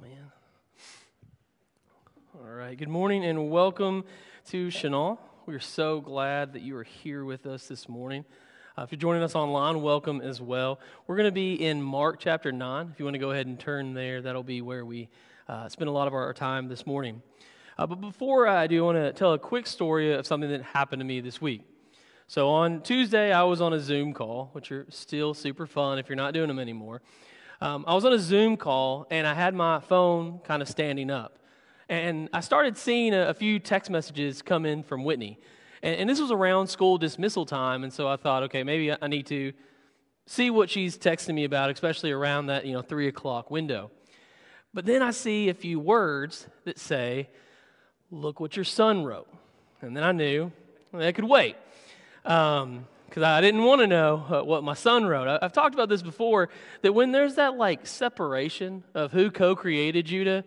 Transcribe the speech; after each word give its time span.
man. 0.00 0.32
All 2.34 2.50
right. 2.50 2.78
Good 2.78 2.88
morning 2.88 3.22
and 3.22 3.50
welcome 3.50 4.04
to 4.48 4.68
Chenal. 4.68 5.18
We're 5.44 5.60
so 5.60 6.00
glad 6.00 6.54
that 6.54 6.62
you 6.62 6.74
are 6.78 6.84
here 6.84 7.22
with 7.24 7.44
us 7.44 7.68
this 7.68 7.86
morning. 7.86 8.24
Uh, 8.78 8.82
if 8.82 8.92
you're 8.92 8.98
joining 8.98 9.22
us 9.22 9.34
online, 9.34 9.82
welcome 9.82 10.22
as 10.22 10.40
well. 10.40 10.80
We're 11.06 11.16
going 11.16 11.28
to 11.28 11.32
be 11.32 11.52
in 11.52 11.82
Mark 11.82 12.18
chapter 12.18 12.50
9. 12.50 12.90
If 12.92 12.98
you 12.98 13.04
want 13.04 13.14
to 13.14 13.18
go 13.18 13.30
ahead 13.30 13.46
and 13.46 13.60
turn 13.60 13.92
there, 13.92 14.22
that'll 14.22 14.42
be 14.42 14.62
where 14.62 14.86
we 14.86 15.10
uh, 15.48 15.68
spend 15.68 15.88
a 15.88 15.92
lot 15.92 16.08
of 16.08 16.14
our 16.14 16.32
time 16.32 16.68
this 16.68 16.86
morning. 16.86 17.20
Uh, 17.76 17.86
but 17.86 18.00
before 18.00 18.48
I 18.48 18.68
do, 18.68 18.82
I 18.82 18.92
want 18.92 18.96
to 18.96 19.12
tell 19.12 19.34
a 19.34 19.38
quick 19.38 19.66
story 19.66 20.14
of 20.14 20.26
something 20.26 20.48
that 20.48 20.62
happened 20.62 21.00
to 21.00 21.06
me 21.06 21.20
this 21.20 21.42
week. 21.42 21.62
So 22.26 22.48
on 22.48 22.80
Tuesday, 22.80 23.32
I 23.32 23.42
was 23.42 23.60
on 23.60 23.74
a 23.74 23.80
Zoom 23.80 24.14
call, 24.14 24.48
which 24.52 24.72
are 24.72 24.86
still 24.88 25.34
super 25.34 25.66
fun 25.66 25.98
if 25.98 26.08
you're 26.08 26.16
not 26.16 26.32
doing 26.32 26.48
them 26.48 26.58
anymore. 26.58 27.02
Um, 27.62 27.84
I 27.86 27.94
was 27.94 28.06
on 28.06 28.14
a 28.14 28.18
Zoom 28.18 28.56
call 28.56 29.06
and 29.10 29.26
I 29.26 29.34
had 29.34 29.54
my 29.54 29.80
phone 29.80 30.38
kind 30.44 30.62
of 30.62 30.68
standing 30.68 31.10
up. 31.10 31.38
And 31.90 32.30
I 32.32 32.40
started 32.40 32.78
seeing 32.78 33.12
a, 33.12 33.28
a 33.28 33.34
few 33.34 33.58
text 33.58 33.90
messages 33.90 34.40
come 34.40 34.64
in 34.64 34.82
from 34.82 35.04
Whitney. 35.04 35.38
And, 35.82 36.00
and, 36.00 36.08
this 36.08 36.18
was 36.20 36.30
around 36.30 36.68
school 36.68 36.96
dismissal 36.96 37.44
time. 37.44 37.84
And 37.84 37.92
so 37.92 38.08
I 38.08 38.16
thought, 38.16 38.44
okay, 38.44 38.62
maybe 38.62 38.90
I 38.92 39.06
need 39.08 39.26
to 39.26 39.52
see 40.24 40.48
what 40.48 40.70
she's 40.70 40.96
texting 40.96 41.34
me 41.34 41.44
about, 41.44 41.68
especially 41.68 42.12
around 42.12 42.46
that, 42.46 42.64
you 42.64 42.72
know, 42.72 42.80
three 42.80 43.08
o'clock 43.08 43.50
window. 43.50 43.90
But 44.72 44.86
then 44.86 45.02
I 45.02 45.10
see 45.10 45.50
a 45.50 45.54
few 45.54 45.78
words 45.80 46.46
that 46.64 46.78
say, 46.78 47.28
look 48.10 48.40
what 48.40 48.56
your 48.56 48.64
son 48.64 49.04
wrote. 49.04 49.28
And 49.82 49.94
then 49.94 50.04
I 50.04 50.12
knew 50.12 50.50
well, 50.92 51.06
I 51.06 51.12
could 51.12 51.24
wait. 51.24 51.56
Um, 52.24 52.86
because 53.10 53.24
I 53.24 53.40
didn't 53.40 53.64
want 53.64 53.80
to 53.80 53.88
know 53.88 54.24
uh, 54.30 54.44
what 54.44 54.62
my 54.62 54.74
son 54.74 55.04
wrote. 55.04 55.26
I, 55.26 55.38
have 55.42 55.52
talked 55.52 55.74
about 55.74 55.88
this 55.88 56.00
before 56.00 56.48
that 56.82 56.92
when 56.92 57.10
there's 57.10 57.34
that 57.34 57.56
like 57.56 57.84
separation 57.84 58.84
of 58.94 59.10
who 59.10 59.32
co 59.32 59.56
created 59.56 60.06
Judah, 60.06 60.44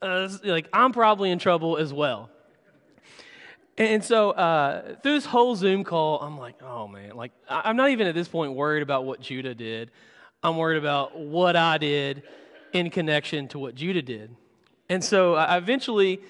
uh, 0.00 0.28
like 0.44 0.68
I'm 0.72 0.92
probably 0.92 1.32
in 1.32 1.40
trouble 1.40 1.76
as 1.76 1.92
well. 1.92 2.30
And 3.76 4.02
so 4.02 4.30
uh, 4.30 4.94
through 5.02 5.14
this 5.14 5.26
whole 5.26 5.56
Zoom 5.56 5.82
call, 5.82 6.20
I'm 6.20 6.38
like, 6.38 6.62
oh 6.62 6.86
man, 6.86 7.16
like 7.16 7.32
I'm 7.48 7.76
not 7.76 7.90
even 7.90 8.06
at 8.06 8.14
this 8.14 8.28
point 8.28 8.52
worried 8.52 8.82
about 8.82 9.04
what 9.04 9.20
Judah 9.20 9.54
did. 9.54 9.90
I'm 10.42 10.56
worried 10.56 10.78
about 10.78 11.18
what 11.18 11.56
I 11.56 11.76
did 11.76 12.22
in 12.72 12.88
connection 12.88 13.48
to 13.48 13.58
what 13.58 13.74
Judah 13.74 14.02
did. 14.02 14.34
And 14.88 15.02
so 15.02 15.34
I 15.34 15.56
eventually 15.56 16.20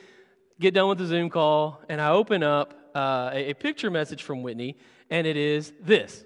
get 0.59 0.73
done 0.73 0.89
with 0.89 0.99
the 0.99 1.07
Zoom 1.07 1.29
call 1.29 1.83
and 1.91 2.01
I 2.01 2.09
open 2.11 2.43
up 2.43 2.86
uh, 2.97 3.31
a, 3.35 3.55
picture 3.55 3.91
message 3.91 4.23
from 4.23 4.43
Whitney, 4.43 4.75
and 5.11 5.27
it 5.27 5.37
is 5.37 5.75
this 5.83 6.25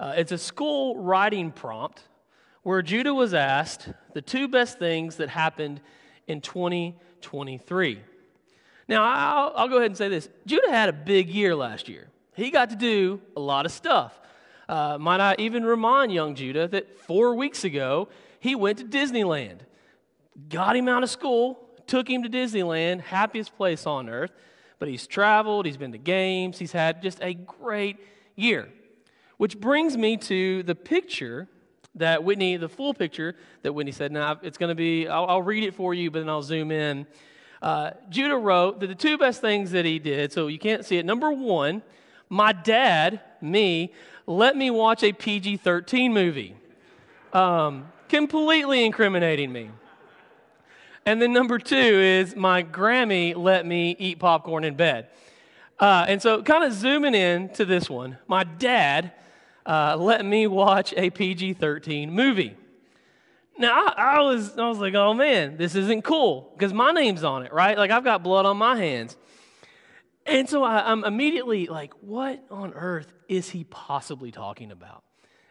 uh, 0.00 0.14
it's 0.16 0.32
a 0.32 0.38
school 0.38 0.96
writing 0.96 1.52
prompt 1.52 2.08
where 2.62 2.80
Judah 2.80 3.12
was 3.12 3.34
asked 3.34 3.90
the 4.14 4.22
two 4.22 4.48
best 4.48 4.78
things 4.78 5.16
that 5.16 5.28
happened 5.28 5.80
in 6.26 6.40
2023. 6.40 8.00
Now, 8.88 9.04
I'll, 9.04 9.52
I'll, 9.54 9.68
go 9.68 9.76
ahead 9.76 9.90
and 9.90 9.96
say 9.96 10.08
this 10.08 10.30
Judah 10.46 10.70
had 10.70 10.88
a 10.88 10.92
big 10.94 11.28
year 11.28 11.54
last 11.54 11.86
year. 11.86 12.08
He 12.34 12.50
got 12.50 12.70
to 12.70 12.76
do 12.76 13.20
a 13.36 13.40
lot 13.40 13.66
of 13.66 13.72
stuff. 13.72 14.18
Uh, 14.70 14.96
might 14.98 15.20
I 15.20 15.34
even 15.38 15.64
remind 15.64 16.12
young 16.12 16.34
Judah 16.34 16.66
that 16.68 16.98
four 17.00 17.34
weeks 17.34 17.64
ago, 17.64 18.08
he 18.38 18.54
went 18.54 18.78
to 18.78 18.84
Disneyland, 18.84 19.60
got 20.48 20.76
him 20.76 20.88
out 20.88 21.02
of 21.02 21.10
school, 21.10 21.68
took 21.86 22.08
him 22.08 22.22
to 22.22 22.30
Disneyland, 22.30 23.02
happiest 23.02 23.54
place 23.56 23.86
on 23.86 24.08
earth. 24.08 24.32
But 24.80 24.88
he's 24.88 25.06
traveled, 25.06 25.66
he's 25.66 25.76
been 25.76 25.92
to 25.92 25.98
games, 25.98 26.58
he's 26.58 26.72
had 26.72 27.02
just 27.02 27.20
a 27.22 27.34
great 27.34 27.98
year. 28.34 28.68
Which 29.36 29.60
brings 29.60 29.96
me 29.96 30.16
to 30.16 30.64
the 30.64 30.74
picture 30.74 31.48
that 31.94 32.24
Whitney, 32.24 32.56
the 32.56 32.68
full 32.68 32.94
picture 32.94 33.36
that 33.62 33.72
Whitney 33.72 33.92
said. 33.92 34.10
Now, 34.10 34.38
it's 34.42 34.58
going 34.58 34.70
to 34.70 34.74
be, 34.74 35.06
I'll, 35.06 35.26
I'll, 35.26 35.42
read 35.42 35.64
it 35.64 35.74
for 35.74 35.92
you, 35.92 36.10
but 36.10 36.20
then 36.20 36.28
I'll 36.28 36.42
zoom 36.42 36.70
in. 36.70 37.06
Uh, 37.60 37.90
Judah 38.08 38.36
wrote 38.36 38.80
that 38.80 38.86
the 38.86 38.94
two 38.94 39.18
best 39.18 39.40
things 39.40 39.70
that 39.72 39.84
he 39.84 39.98
did, 39.98 40.32
so 40.32 40.46
you 40.46 40.58
can't 40.58 40.84
see 40.84 40.96
it. 40.96 41.04
Number 41.04 41.30
one, 41.30 41.82
my 42.28 42.52
dad, 42.52 43.20
me, 43.40 43.92
let 44.26 44.56
me 44.56 44.70
watch 44.70 45.02
a 45.02 45.12
PG 45.12 45.58
13 45.58 46.12
movie, 46.12 46.54
um, 47.32 47.88
completely 48.08 48.84
incriminating 48.84 49.52
me. 49.52 49.70
And 51.06 51.20
then 51.20 51.32
number 51.32 51.58
two 51.58 51.76
is 51.76 52.36
my 52.36 52.62
Grammy 52.62 53.34
let 53.36 53.66
me 53.66 53.96
eat 53.98 54.18
popcorn 54.18 54.64
in 54.64 54.74
bed. 54.74 55.08
Uh, 55.78 56.04
and 56.08 56.20
so, 56.20 56.42
kind 56.42 56.62
of 56.62 56.72
zooming 56.74 57.14
in 57.14 57.48
to 57.50 57.64
this 57.64 57.88
one, 57.88 58.18
my 58.28 58.44
dad 58.44 59.12
uh, 59.64 59.96
let 59.98 60.24
me 60.24 60.46
watch 60.46 60.92
a 60.96 61.10
PG 61.10 61.54
13 61.54 62.10
movie. 62.10 62.56
Now, 63.58 63.86
I, 63.86 64.16
I, 64.16 64.20
was, 64.20 64.56
I 64.58 64.68
was 64.68 64.78
like, 64.78 64.94
oh 64.94 65.14
man, 65.14 65.56
this 65.56 65.74
isn't 65.74 66.02
cool 66.02 66.50
because 66.54 66.72
my 66.72 66.92
name's 66.92 67.24
on 67.24 67.44
it, 67.44 67.52
right? 67.52 67.76
Like, 67.76 67.90
I've 67.90 68.04
got 68.04 68.22
blood 68.22 68.46
on 68.46 68.56
my 68.56 68.76
hands. 68.76 69.16
And 70.26 70.48
so 70.48 70.62
I, 70.62 70.90
I'm 70.90 71.04
immediately 71.04 71.66
like, 71.66 71.92
what 72.00 72.44
on 72.50 72.72
earth 72.74 73.12
is 73.28 73.50
he 73.50 73.64
possibly 73.64 74.30
talking 74.30 74.70
about? 74.70 75.02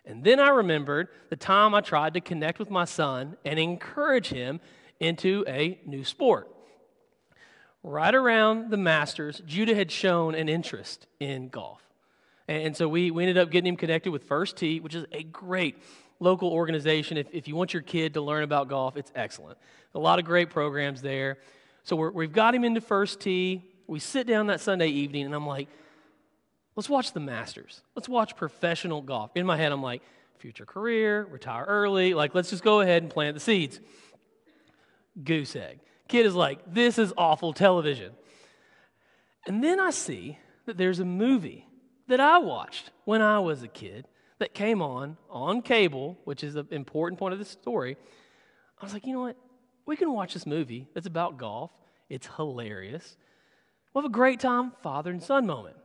And 0.06 0.24
then 0.24 0.40
I 0.40 0.50
remembered 0.50 1.10
the 1.30 1.36
time 1.36 1.76
I 1.76 1.82
tried 1.82 2.16
to 2.16 2.22
connect 2.22 2.60
with 2.60 2.70
my 2.70 2.86
son 2.86 3.38
and 3.46 3.60
encourage 3.60 4.30
him 4.30 4.60
into 5.00 5.44
a 5.48 5.80
new 5.86 6.04
sport. 6.04 6.50
Right 7.82 8.14
around 8.14 8.72
the 8.72 8.78
Masters, 8.78 9.42
Judah 9.46 9.74
had 9.74 9.90
shown 9.92 10.36
an 10.36 10.50
interest 10.50 11.08
in 11.20 11.48
golf. 11.48 11.82
And 12.48 12.76
so 12.76 12.90
we, 12.90 13.12
we 13.12 13.24
ended 13.24 13.38
up 13.38 13.52
getting 13.52 13.70
him 13.70 13.78
connected 13.78 14.12
with 14.12 14.24
First 14.24 14.58
Tee, 14.58 14.80
which 14.80 14.96
is 14.96 15.06
a 15.12 15.24
great 15.24 15.78
local 16.20 16.50
organization. 16.50 17.16
If, 17.16 17.28
if 17.32 17.48
you 17.48 17.56
want 17.56 17.74
your 17.74 17.84
kid 17.84 18.16
to 18.16 18.22
learn 18.22 18.44
about 18.44 18.68
golf, 18.68 18.98
it's 18.98 19.12
excellent. 19.16 19.58
A 19.96 20.00
lot 20.00 20.20
of 20.20 20.26
great 20.26 20.50
programs 20.50 21.02
there. 21.02 21.38
So 21.84 21.96
we 22.10 22.26
have 22.26 22.34
got 22.34 22.54
him 22.54 22.64
into 22.64 22.82
First 22.82 23.22
Tee. 23.22 23.64
We 23.88 24.00
sit 24.00 24.28
down 24.28 24.48
that 24.48 24.60
Sunday 24.60 24.90
evening, 24.90 25.26
and 25.26 25.34
I'm 25.34 25.48
like, 25.48 25.70
let's 26.76 26.90
watch 26.90 27.14
the 27.14 27.20
Masters. 27.20 27.82
Let's 27.96 28.10
watch 28.10 28.36
professional 28.36 29.02
golf. 29.02 29.32
In 29.36 29.46
my 29.46 29.56
head, 29.56 29.72
I'm 29.72 29.82
like, 29.82 30.02
future 30.40 30.66
career, 30.66 31.28
retire 31.32 31.66
early. 31.66 32.14
Like, 32.14 32.36
let's 32.36 32.50
just 32.50 32.64
go 32.64 32.82
ahead 32.82 33.04
and 33.04 33.12
plant 33.12 33.36
the 33.36 33.40
seeds 33.40 33.80
goose 35.24 35.56
egg. 35.56 35.80
Kid 36.08 36.26
is 36.26 36.36
like, 36.36 36.60
this 36.74 36.98
is 36.98 37.14
awful 37.18 37.54
television. 37.54 38.14
And 39.46 39.64
then 39.64 39.80
I 39.80 39.92
see 39.92 40.38
that 40.66 40.78
there's 40.78 41.00
a 41.00 41.06
movie 41.06 41.68
that 42.08 42.20
I 42.20 42.40
watched 42.40 42.92
when 43.06 43.22
I 43.22 43.40
was 43.40 43.64
a 43.64 43.68
kid 43.68 44.08
that 44.40 44.54
came 44.54 44.82
on 44.82 45.18
on 45.30 45.62
cable, 45.62 46.18
which 46.24 46.44
is 46.44 46.56
an 46.56 46.68
important 46.72 47.20
point 47.20 47.34
of 47.34 47.40
the 47.40 47.46
story. 47.46 47.98
I 48.80 48.86
was 48.86 48.94
like, 48.94 49.06
you 49.06 49.14
know 49.14 49.22
what? 49.22 49.38
We 49.86 49.96
can 49.96 50.12
watch 50.12 50.34
this 50.34 50.46
movie 50.46 50.88
that's 50.94 51.08
about 51.08 51.38
golf. 51.38 51.72
It's 52.10 52.28
hilarious. 52.36 53.18
We'll 53.94 54.04
have 54.04 54.12
a 54.12 54.14
great 54.14 54.40
time, 54.40 54.74
father 54.82 55.12
and 55.12 55.22
son 55.22 55.46
moment. 55.46 55.76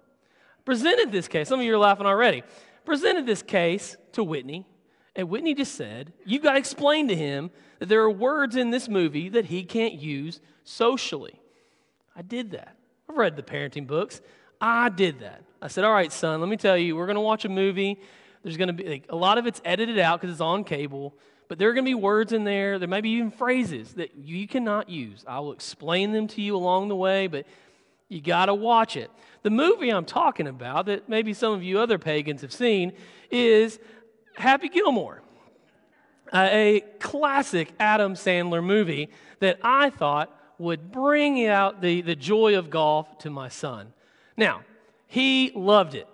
Presented 0.65 1.12
this 1.12 1.28
case, 1.28 1.49
some 1.49 1.61
of 1.61 1.67
you 1.67 1.75
are 1.75 1.78
laughing 1.78 2.06
already. 2.06 2.43
Presented 2.84 3.27
this 3.27 3.43
case 3.43 3.97
to 4.12 4.25
Whitney, 4.25 4.67
and 5.16 5.28
Whitney 5.28 5.54
just 5.54 5.75
said, 5.75 6.12
You've 6.25 6.42
got 6.42 6.52
to 6.52 6.58
explain 6.58 7.08
to 7.08 7.16
him 7.16 7.50
that 7.78 7.88
there 7.88 8.02
are 8.02 8.10
words 8.10 8.56
in 8.56 8.70
this 8.70 8.88
movie 8.88 9.28
that 9.30 9.47
he 9.47 9.64
can't 9.64 9.94
use 9.94 10.41
socially. 10.64 11.41
I 12.16 12.22
did 12.22 12.52
that. 12.52 12.76
I've 13.08 13.16
read 13.16 13.36
the 13.36 13.42
parenting 13.42 13.86
books. 13.86 14.20
I 14.60 14.88
did 14.88 15.20
that. 15.20 15.42
I 15.60 15.69
said, 15.69 15.84
All 15.84 15.92
right, 15.92 16.12
son, 16.12 16.41
let 16.41 16.48
me 16.48 16.56
tell 16.56 16.76
you, 16.76 16.97
we're 16.97 17.06
going 17.06 17.16
to 17.16 17.20
watch 17.20 17.44
a 17.44 17.48
movie. 17.48 18.00
There's 18.42 18.56
going 18.56 18.69
to 18.69 18.75
be 18.75 18.88
like, 18.88 19.06
a 19.08 19.16
lot 19.16 19.38
of 19.38 19.47
it's 19.47 19.62
edited 19.64 19.98
out 19.98 20.20
because 20.20 20.32
it's 20.32 20.41
on 20.41 20.64
cable, 20.64 21.14
but 21.48 21.58
there 21.58 21.70
are 21.70 21.72
going 21.72 21.84
to 21.84 21.91
be 21.91 21.94
words 21.94 22.32
in 22.32 22.44
there. 22.44 22.78
There 22.78 22.88
may 22.88 23.00
be 23.00 23.10
even 23.10 23.31
phrases 23.31 23.94
that 23.94 24.16
you 24.16 24.46
cannot 24.46 24.91
use. 24.91 25.25
I 25.26 25.41
will 25.41 25.52
explain 25.52 26.12
them 26.12 26.28
to 26.28 26.42
you 26.42 26.54
along 26.54 26.88
the 26.88 26.96
way, 26.96 27.26
but 27.26 27.46
you 28.08 28.20
got 28.20 28.46
to 28.46 28.54
watch 28.54 28.96
it. 28.96 29.10
The 29.42 29.50
movie 29.50 29.88
I'm 29.88 30.04
talking 30.04 30.46
about, 30.46 30.86
that 30.86 31.08
maybe 31.08 31.32
some 31.32 31.54
of 31.54 31.62
you 31.62 31.78
other 31.81 31.98
pagans 31.98 32.42
have 32.42 32.52
seen, 32.52 32.92
is 33.31 33.78
Happy 34.37 34.69
Gilmore, 34.69 35.22
a 36.33 36.83
classic 36.99 37.72
Adam 37.78 38.15
Sandler 38.15 38.65
movie 38.65 39.11
that 39.41 39.58
I 39.62 39.91
thought 39.91 40.37
would 40.58 40.91
bring 40.91 41.47
out 41.47 41.81
the, 41.81 42.00
the 42.03 42.17
joy 42.17 42.58
of 42.58 42.70
golf 42.70 43.19
to 43.19 43.31
my 43.31 43.49
son. 43.49 43.93
Now, 44.37 44.62
he 45.06 45.53
loved 45.55 45.94
it. 45.94 46.08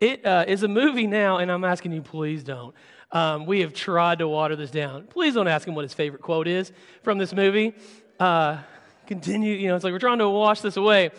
It 0.00 0.24
uh, 0.24 0.44
is 0.46 0.62
a 0.62 0.68
movie 0.68 1.06
now, 1.06 1.38
and 1.38 1.50
I'm 1.50 1.64
asking 1.64 1.92
you, 1.92 2.02
please 2.02 2.44
don't. 2.44 2.74
Um, 3.12 3.46
we 3.46 3.60
have 3.60 3.72
tried 3.72 4.18
to 4.18 4.28
water 4.28 4.56
this 4.56 4.70
down. 4.70 5.06
Please 5.06 5.34
don't 5.34 5.48
ask 5.48 5.66
him 5.66 5.74
what 5.74 5.82
his 5.82 5.94
favorite 5.94 6.22
quote 6.22 6.48
is 6.48 6.72
from 7.02 7.18
this 7.18 7.32
movie. 7.32 7.74
Uh, 8.18 8.58
continue, 9.06 9.54
you 9.54 9.68
know, 9.68 9.76
it's 9.76 9.84
like 9.84 9.92
we're 9.92 9.98
trying 9.98 10.18
to 10.18 10.28
wash 10.28 10.60
this 10.60 10.76
away. 10.76 11.10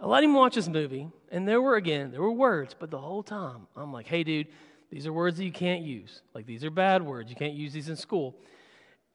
I 0.00 0.06
let 0.06 0.22
him 0.22 0.32
watch 0.32 0.54
this 0.54 0.68
movie, 0.68 1.08
and 1.30 1.46
there 1.46 1.60
were, 1.60 1.76
again, 1.76 2.12
there 2.12 2.22
were 2.22 2.32
words, 2.32 2.74
but 2.78 2.90
the 2.90 2.98
whole 2.98 3.22
time, 3.22 3.66
I'm 3.76 3.92
like, 3.92 4.06
hey, 4.06 4.22
dude, 4.22 4.46
these 4.90 5.06
are 5.06 5.12
words 5.12 5.36
that 5.38 5.44
you 5.44 5.52
can't 5.52 5.82
use. 5.82 6.22
Like 6.34 6.46
these 6.46 6.64
are 6.64 6.70
bad 6.70 7.02
words. 7.02 7.30
You 7.30 7.36
can't 7.36 7.54
use 7.54 7.72
these 7.72 7.88
in 7.88 7.96
school. 7.96 8.34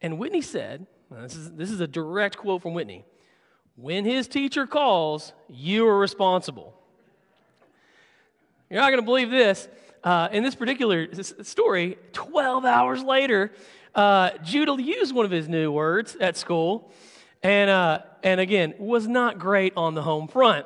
And 0.02 0.20
Whitney 0.20 0.42
said, 0.42 0.86
this 1.10 1.36
is, 1.36 1.52
this 1.52 1.72
is 1.72 1.80
a 1.80 1.88
direct 1.88 2.38
quote 2.38 2.62
from 2.62 2.74
Whitney 2.74 3.06
when 3.76 4.06
his 4.06 4.28
teacher 4.28 4.68
calls, 4.68 5.34
you 5.50 5.88
are 5.88 5.98
responsible. 5.98 6.74
You're 8.70 8.82
not 8.82 8.90
going 8.90 9.02
to 9.02 9.06
believe 9.06 9.32
this. 9.32 9.68
Uh, 10.04 10.28
in 10.32 10.44
this 10.44 10.56
particular 10.56 11.08
story, 11.44 11.98
12 12.12 12.66
hours 12.66 13.02
later, 13.04 13.52
uh, 13.96 14.32
Judah 14.44 14.76
used 14.82 15.16
one 15.16 15.26
of 15.26 15.32
his 15.32 15.48
new 15.48 15.72
words 15.72 16.16
at 16.20 16.36
school, 16.36 16.92
and, 17.42 17.70
uh, 17.70 18.00
and 18.22 18.40
again, 18.40 18.74
was 18.78 19.08
not 19.08 19.40
great 19.40 19.74
on 19.78 19.94
the 19.94 20.02
home 20.02 20.28
front. 20.28 20.66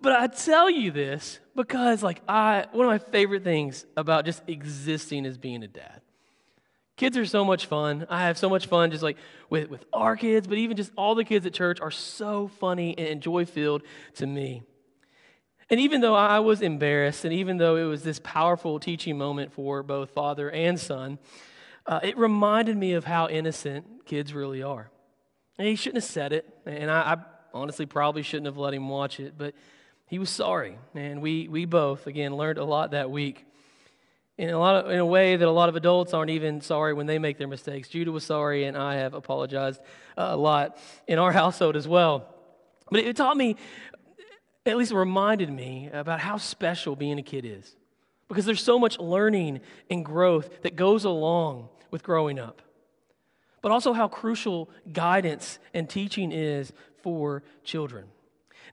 But 0.00 0.12
I 0.12 0.26
tell 0.28 0.70
you 0.70 0.90
this 0.90 1.40
because, 1.56 2.02
like, 2.02 2.22
I, 2.28 2.66
one 2.72 2.86
of 2.86 2.90
my 2.90 2.98
favorite 2.98 3.42
things 3.42 3.84
about 3.96 4.24
just 4.24 4.42
existing 4.46 5.24
is 5.24 5.38
being 5.38 5.62
a 5.64 5.68
dad. 5.68 6.02
Kids 6.96 7.16
are 7.16 7.26
so 7.26 7.44
much 7.44 7.66
fun. 7.66 8.06
I 8.10 8.22
have 8.22 8.38
so 8.38 8.48
much 8.48 8.66
fun 8.66 8.90
just 8.90 9.02
like 9.02 9.16
with, 9.50 9.68
with 9.70 9.84
our 9.92 10.16
kids, 10.16 10.46
but 10.46 10.58
even 10.58 10.76
just 10.76 10.90
all 10.96 11.14
the 11.14 11.24
kids 11.24 11.46
at 11.46 11.54
church 11.54 11.80
are 11.80 11.90
so 11.90 12.48
funny 12.48 12.96
and 12.98 13.20
joy 13.20 13.44
filled 13.44 13.82
to 14.16 14.26
me. 14.26 14.62
And 15.70 15.78
even 15.80 16.00
though 16.00 16.14
I 16.14 16.40
was 16.40 16.62
embarrassed, 16.62 17.24
and 17.24 17.32
even 17.34 17.58
though 17.58 17.76
it 17.76 17.84
was 17.84 18.02
this 18.02 18.20
powerful 18.22 18.80
teaching 18.80 19.18
moment 19.18 19.52
for 19.52 19.82
both 19.82 20.10
father 20.10 20.50
and 20.50 20.78
son, 20.78 21.18
uh, 21.86 22.00
it 22.02 22.16
reminded 22.16 22.76
me 22.76 22.94
of 22.94 23.04
how 23.04 23.28
innocent 23.28 24.06
kids 24.06 24.32
really 24.32 24.62
are. 24.62 24.90
And 25.58 25.68
he 25.68 25.76
shouldn't 25.76 26.02
have 26.02 26.10
said 26.10 26.32
it, 26.32 26.46
and 26.66 26.90
I, 26.90 27.14
I 27.14 27.16
honestly 27.52 27.86
probably 27.86 28.22
shouldn't 28.22 28.46
have 28.46 28.56
let 28.56 28.74
him 28.74 28.88
watch 28.88 29.20
it, 29.20 29.34
but 29.36 29.54
he 30.08 30.18
was 30.18 30.30
sorry. 30.30 30.78
And 30.94 31.22
we, 31.22 31.48
we 31.48 31.64
both, 31.64 32.06
again, 32.06 32.34
learned 32.34 32.58
a 32.58 32.64
lot 32.64 32.90
that 32.92 33.10
week 33.10 33.44
in 34.38 34.50
a, 34.50 34.58
lot 34.58 34.76
of, 34.76 34.90
in 34.90 35.00
a 35.00 35.06
way 35.06 35.36
that 35.36 35.46
a 35.46 35.50
lot 35.50 35.68
of 35.68 35.74
adults 35.74 36.14
aren't 36.14 36.30
even 36.30 36.60
sorry 36.60 36.94
when 36.94 37.06
they 37.06 37.18
make 37.18 37.38
their 37.38 37.48
mistakes. 37.48 37.88
Judah 37.88 38.12
was 38.12 38.24
sorry, 38.24 38.64
and 38.64 38.76
I 38.76 38.94
have 38.94 39.12
apologized 39.12 39.80
uh, 40.16 40.28
a 40.30 40.36
lot 40.36 40.78
in 41.08 41.18
our 41.18 41.32
household 41.42 41.76
as 41.76 41.88
well. 41.88 42.34
But 42.90 43.00
it 43.00 43.16
taught 43.16 43.36
me, 43.36 43.56
at 44.64 44.76
least 44.76 44.92
reminded 44.92 45.50
me, 45.50 45.90
about 45.92 46.20
how 46.20 46.38
special 46.38 46.94
being 46.94 47.18
a 47.18 47.22
kid 47.22 47.44
is. 47.44 47.76
Because 48.28 48.44
there's 48.44 48.62
so 48.62 48.78
much 48.78 48.98
learning 48.98 49.60
and 49.90 50.04
growth 50.04 50.62
that 50.62 50.76
goes 50.76 51.04
along 51.04 51.68
with 51.90 52.02
growing 52.02 52.38
up. 52.38 52.62
But 53.60 53.72
also 53.72 53.92
how 53.92 54.06
crucial 54.06 54.70
guidance 54.92 55.58
and 55.74 55.90
teaching 55.90 56.30
is 56.30 56.72
for 57.02 57.42
children. 57.64 58.06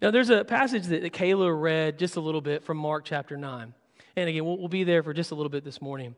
Now, 0.01 0.11
there's 0.11 0.29
a 0.29 0.43
passage 0.43 0.83
that, 0.87 1.01
that 1.01 1.13
Kayla 1.13 1.59
read 1.59 1.97
just 1.97 2.15
a 2.15 2.19
little 2.19 2.41
bit 2.41 2.63
from 2.63 2.77
Mark 2.77 3.05
chapter 3.05 3.37
9. 3.37 3.73
And 4.15 4.29
again, 4.29 4.45
we'll, 4.45 4.57
we'll 4.57 4.67
be 4.67 4.83
there 4.83 5.03
for 5.03 5.13
just 5.13 5.31
a 5.31 5.35
little 5.35 5.49
bit 5.49 5.63
this 5.63 5.81
morning. 5.81 6.15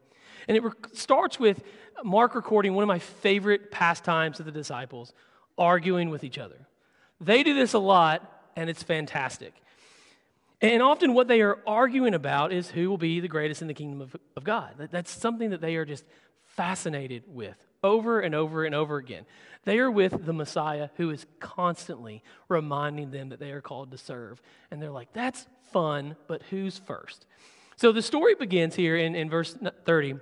And 0.47 0.57
it 0.57 0.63
re- 0.63 0.71
starts 0.93 1.39
with 1.39 1.63
Mark 2.03 2.35
recording 2.35 2.73
one 2.73 2.83
of 2.83 2.87
my 2.87 2.99
favorite 2.99 3.71
pastimes 3.71 4.39
of 4.39 4.45
the 4.45 4.51
disciples 4.51 5.13
arguing 5.57 6.09
with 6.09 6.23
each 6.23 6.37
other. 6.37 6.67
They 7.19 7.43
do 7.43 7.53
this 7.55 7.73
a 7.73 7.79
lot, 7.79 8.49
and 8.55 8.69
it's 8.69 8.83
fantastic. 8.83 9.53
And 10.61 10.81
often, 10.81 11.13
what 11.13 11.27
they 11.27 11.41
are 11.41 11.59
arguing 11.67 12.13
about 12.13 12.51
is 12.51 12.69
who 12.69 12.89
will 12.89 12.97
be 12.97 13.19
the 13.19 13.27
greatest 13.27 13.61
in 13.61 13.67
the 13.67 13.73
kingdom 13.73 14.01
of, 14.01 14.15
of 14.35 14.43
God. 14.43 14.89
That's 14.91 15.11
something 15.11 15.51
that 15.51 15.61
they 15.61 15.75
are 15.75 15.85
just 15.85 16.03
fascinated 16.45 17.23
with 17.27 17.57
over 17.83 18.19
and 18.19 18.35
over 18.35 18.65
and 18.65 18.75
over 18.75 18.97
again. 18.97 19.25
They 19.63 19.79
are 19.79 19.91
with 19.91 20.25
the 20.25 20.33
Messiah 20.33 20.89
who 20.95 21.09
is 21.09 21.25
constantly 21.39 22.23
reminding 22.47 23.11
them 23.11 23.29
that 23.29 23.39
they 23.39 23.51
are 23.51 23.61
called 23.61 23.91
to 23.91 23.97
serve. 23.97 24.41
And 24.71 24.81
they're 24.81 24.91
like, 24.91 25.11
that's 25.13 25.45
fun, 25.71 26.15
but 26.27 26.41
who's 26.49 26.77
first? 26.77 27.25
So 27.75 27.91
the 27.91 28.01
story 28.01 28.35
begins 28.35 28.75
here 28.75 28.95
in, 28.95 29.15
in 29.15 29.29
verse 29.29 29.55
30. 29.85 30.15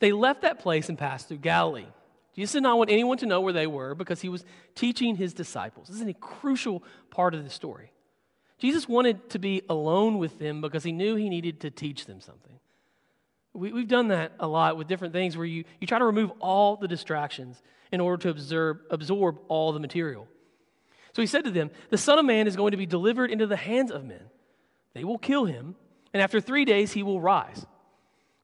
They 0.00 0.12
left 0.12 0.42
that 0.42 0.60
place 0.60 0.88
and 0.88 0.98
passed 0.98 1.28
through 1.28 1.38
Galilee. 1.38 1.86
Jesus 2.34 2.52
did 2.52 2.62
not 2.62 2.78
want 2.78 2.90
anyone 2.90 3.18
to 3.18 3.26
know 3.26 3.40
where 3.40 3.52
they 3.52 3.66
were 3.66 3.94
because 3.94 4.20
he 4.20 4.28
was 4.28 4.44
teaching 4.74 5.16
his 5.16 5.34
disciples. 5.34 5.88
This 5.88 6.00
is 6.00 6.06
a 6.06 6.14
crucial 6.14 6.82
part 7.10 7.34
of 7.34 7.44
the 7.44 7.50
story. 7.50 7.90
Jesus 8.58 8.88
wanted 8.88 9.30
to 9.30 9.38
be 9.38 9.62
alone 9.68 10.18
with 10.18 10.38
them 10.38 10.60
because 10.60 10.84
he 10.84 10.92
knew 10.92 11.16
he 11.16 11.28
needed 11.28 11.60
to 11.60 11.70
teach 11.70 12.06
them 12.06 12.20
something. 12.20 12.58
We, 13.54 13.70
have 13.70 13.88
done 13.88 14.08
that 14.08 14.32
a 14.38 14.46
lot 14.46 14.76
with 14.76 14.86
different 14.86 15.12
things 15.12 15.36
where 15.36 15.46
you, 15.46 15.64
you 15.80 15.86
try 15.86 15.98
to 15.98 16.04
remove 16.04 16.30
all 16.38 16.76
the 16.76 16.86
distractions 16.86 17.60
in 17.90 18.00
order 18.00 18.22
to 18.22 18.28
observe, 18.28 18.78
absorb 18.90 19.38
all 19.48 19.72
the 19.72 19.80
material. 19.80 20.28
So 21.14 21.22
he 21.22 21.26
said 21.26 21.44
to 21.44 21.50
them, 21.50 21.70
The 21.90 21.98
Son 21.98 22.18
of 22.18 22.24
Man 22.24 22.46
is 22.46 22.56
going 22.56 22.72
to 22.72 22.76
be 22.76 22.86
delivered 22.86 23.30
into 23.30 23.46
the 23.46 23.56
hands 23.56 23.90
of 23.90 24.04
men. 24.04 24.30
They 24.94 25.04
will 25.04 25.18
kill 25.18 25.46
him 25.46 25.74
and 26.12 26.22
after 26.22 26.40
three 26.40 26.64
days 26.64 26.92
he 26.92 27.02
will 27.02 27.20
rise. 27.20 27.66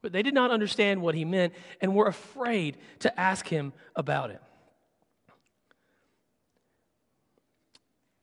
But 0.03 0.13
they 0.13 0.23
did 0.23 0.35
not 0.35 0.51
understand 0.51 1.01
what 1.01 1.15
he 1.15 1.25
meant 1.25 1.55
and 1.81 1.95
were 1.95 2.07
afraid 2.07 2.77
to 3.01 3.19
ask 3.19 3.49
him 3.49 3.73
about 3.97 4.31
it. 4.31 4.41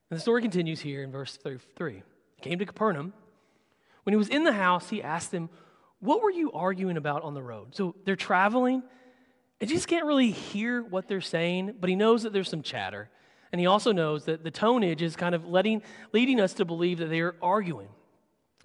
And 0.09 0.17
the 0.17 0.21
story 0.21 0.41
continues 0.41 0.81
here 0.81 1.03
in 1.03 1.11
verse 1.11 1.37
33. 1.37 2.03
He 2.35 2.41
came 2.41 2.59
to 2.59 2.65
Capernaum. 2.65 3.13
When 4.03 4.13
he 4.13 4.17
was 4.17 4.29
in 4.29 4.43
the 4.43 4.53
house, 4.53 4.89
he 4.89 5.01
asked 5.01 5.31
them, 5.31 5.49
What 6.01 6.21
were 6.21 6.31
you 6.31 6.51
arguing 6.51 6.97
about 6.97 7.23
on 7.23 7.33
the 7.33 7.43
road? 7.43 7.75
So 7.75 7.95
they're 8.05 8.15
traveling, 8.15 8.83
and 9.61 9.69
Jesus 9.69 9.85
can't 9.85 10.05
really 10.05 10.31
hear 10.31 10.83
what 10.83 11.07
they're 11.07 11.21
saying, 11.21 11.75
but 11.79 11.89
he 11.89 11.95
knows 11.95 12.23
that 12.23 12.33
there's 12.33 12.49
some 12.49 12.63
chatter. 12.63 13.09
And 13.51 13.59
he 13.59 13.67
also 13.67 13.91
knows 13.91 14.25
that 14.25 14.43
the 14.43 14.51
tonage 14.51 15.01
is 15.01 15.15
kind 15.15 15.35
of 15.35 15.45
letting, 15.45 15.83
leading 16.11 16.39
us 16.39 16.53
to 16.55 16.65
believe 16.65 16.97
that 16.99 17.07
they 17.07 17.19
are 17.19 17.35
arguing. 17.41 17.89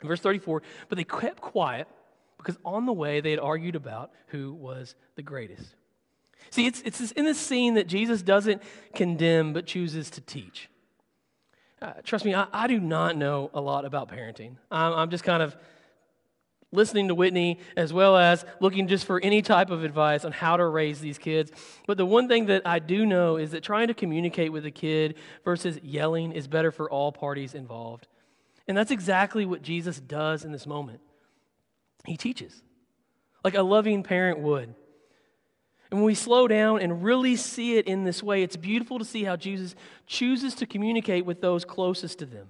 Verse 0.03 0.21
34 0.21 0.63
But 0.89 0.97
they 0.97 1.05
kept 1.05 1.41
quiet 1.41 1.89
because 2.39 2.57
on 2.65 2.87
the 2.87 2.93
way 2.93 3.21
they 3.21 3.33
had 3.33 3.41
argued 3.41 3.77
about 3.77 4.13
who 4.29 4.53
was 4.55 4.95
the 5.17 5.23
greatest. 5.23 5.75
See, 6.51 6.67
it's, 6.67 6.81
it's 6.83 7.13
in 7.13 7.25
this 7.25 7.39
scene 7.39 7.75
that 7.75 7.89
Jesus 7.89 8.23
doesn't 8.23 8.63
condemn 8.95 9.53
but 9.53 9.67
chooses 9.67 10.11
to 10.11 10.21
teach. 10.21 10.71
Uh, 11.83 11.93
trust 12.05 12.25
me, 12.25 12.35
I, 12.35 12.47
I, 12.53 12.67
do 12.69 12.81
not 12.81 13.17
know 13.17 13.51
a 13.53 13.61
lot 13.61 13.85
about 13.85 14.09
parenting. 14.09 14.57
I'm, 14.71 14.93
I'm 14.95 15.11
just 15.11 15.25
kind 15.25 15.43
of 15.43 15.57
listening 16.73 17.09
to 17.09 17.15
Whitney 17.15 17.61
as 17.77 17.93
well 17.93 18.17
as 18.17 18.45
looking 18.61 18.89
just 18.89 19.07
for 19.07 19.21
any 19.23 19.43
type 19.43 19.71
of 19.71 19.85
advice 19.85 20.25
on 20.25 20.33
how 20.33 20.57
to 20.57 20.67
raise 20.67 21.01
these 21.01 21.19
kids. 21.19 21.51
But 21.87 21.97
the 21.97 22.07
one 22.07 22.29
thing 22.29 22.47
that 22.47 22.63
I 22.67 22.79
do 22.79 23.07
know 23.07 23.37
is 23.37 23.53
that 23.53 23.63
trying 23.63 23.89
to 23.89 23.95
communicate 23.95 24.53
with 24.53 24.67
a 24.67 24.71
kid 24.71 25.17
versus 25.45 25.79
yelling 25.83 26.33
is 26.33 26.49
better 26.49 26.71
for 26.71 26.91
all 26.91 27.13
parties 27.13 27.55
involved. 27.55 28.09
And 28.69 28.77
that's 28.77 28.91
exactly 28.91 29.47
what 29.47 29.63
Jesus 29.63 30.01
does 30.01 30.45
in 30.45 30.53
this 30.53 30.67
moment. 30.67 31.01
He 32.05 32.17
teaches, 32.17 32.63
like 33.45 33.55
a 33.55 33.63
loving 33.63 34.03
parent 34.03 34.41
would. 34.41 34.75
And 35.91 36.01
when 36.01 36.05
we 36.05 36.17
slow 36.17 36.49
down 36.49 36.81
and 36.81 37.05
really 37.05 37.37
see 37.37 37.77
it 37.77 37.87
in 37.87 38.03
this 38.03 38.23
way, 38.23 38.43
it's 38.43 38.57
beautiful 38.57 38.99
to 38.99 39.05
see 39.05 39.23
how 39.23 39.37
Jesus 39.37 39.77
chooses 40.07 40.55
to 40.57 40.67
communicate 40.67 41.25
with 41.25 41.41
those 41.41 41.65
closest 41.65 42.19
to 42.19 42.27
them. 42.27 42.49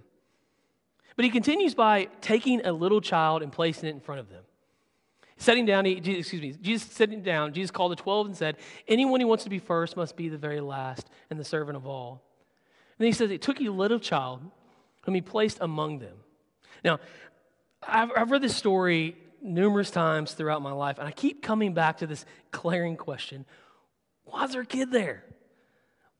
But 1.17 1.25
he 1.25 1.31
continues 1.31 1.75
by 1.75 2.09
taking 2.21 2.65
a 2.65 2.73
little 2.73 3.01
child 3.01 3.43
and 3.43 3.51
placing 3.51 3.89
it 3.89 3.93
in 3.93 4.01
front 4.01 4.21
of 4.21 4.29
them. 4.29 4.43
Sitting 5.39 5.67
down, 5.67 5.85
he, 5.85 5.93
excuse 5.93 6.41
me, 6.41 6.55
Jesus 6.63 6.91
sitting 6.93 7.23
down, 7.23 7.53
Jesus 7.53 7.71
called 7.71 7.93
the 7.93 7.97
12 7.97 8.27
and 8.27 8.37
said, 8.37 8.57
Anyone 8.89 9.21
who 9.21 9.27
wants 9.27 9.45
to 9.45 9.51
be 9.51 9.59
first 9.59 9.97
must 9.97 10.17
be 10.17 10.29
the 10.29 10.39
very 10.39 10.61
last 10.61 11.09
and 11.31 11.39
the 11.39 11.45
servant 11.45 11.77
of 11.77 11.87
all. 11.87 12.23
And 12.99 13.05
then 13.05 13.07
he 13.07 13.13
says, 13.13 13.31
It 13.31 13.43
took 13.43 13.61
a 13.61 13.69
little 13.69 13.99
child 13.99 14.43
whom 15.03 15.15
he 15.15 15.21
placed 15.21 15.59
among 15.61 15.99
them. 15.99 16.17
Now, 16.85 17.01
I've, 17.87 18.11
I've 18.17 18.31
read 18.31 18.43
this 18.43 18.57
story 18.57 19.17
numerous 19.43 19.91
times 19.91 20.33
throughout 20.33 20.63
my 20.63 20.73
life, 20.73 20.99
and 20.99 21.07
I 21.07 21.13
keep 21.13 21.43
coming 21.43 21.75
back 21.75 21.99
to 21.99 22.07
this 22.07 22.25
glaring 22.51 22.97
question 22.97 23.45
why 24.25 24.45
is 24.45 24.53
there 24.53 24.63
a 24.63 24.67
kid 24.67 24.91
there? 24.91 25.23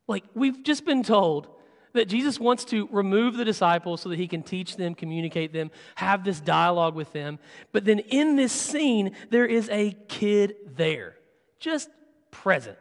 Like, 0.07 0.23
we've 0.33 0.63
just 0.63 0.85
been 0.85 1.03
told 1.03 1.49
that 1.97 2.09
Jesus 2.09 2.41
wants 2.41 2.65
to 2.67 2.89
remove 2.91 3.37
the 3.37 3.45
disciples 3.45 4.01
so 4.01 4.09
that 4.09 4.19
he 4.19 4.29
can 4.29 4.43
teach 4.43 4.77
them, 4.77 4.95
communicate 4.95 5.53
them, 5.53 5.71
have 5.97 6.25
this 6.25 6.41
dialogue 6.41 6.95
with 6.95 7.13
them. 7.13 7.39
But 7.73 7.85
then 7.85 7.99
in 7.99 8.37
this 8.37 8.53
scene, 8.53 9.13
there 9.31 9.47
is 9.47 9.69
a 9.71 9.97
kid 10.09 10.57
there, 10.77 11.17
just 11.59 11.91
present. 12.31 12.79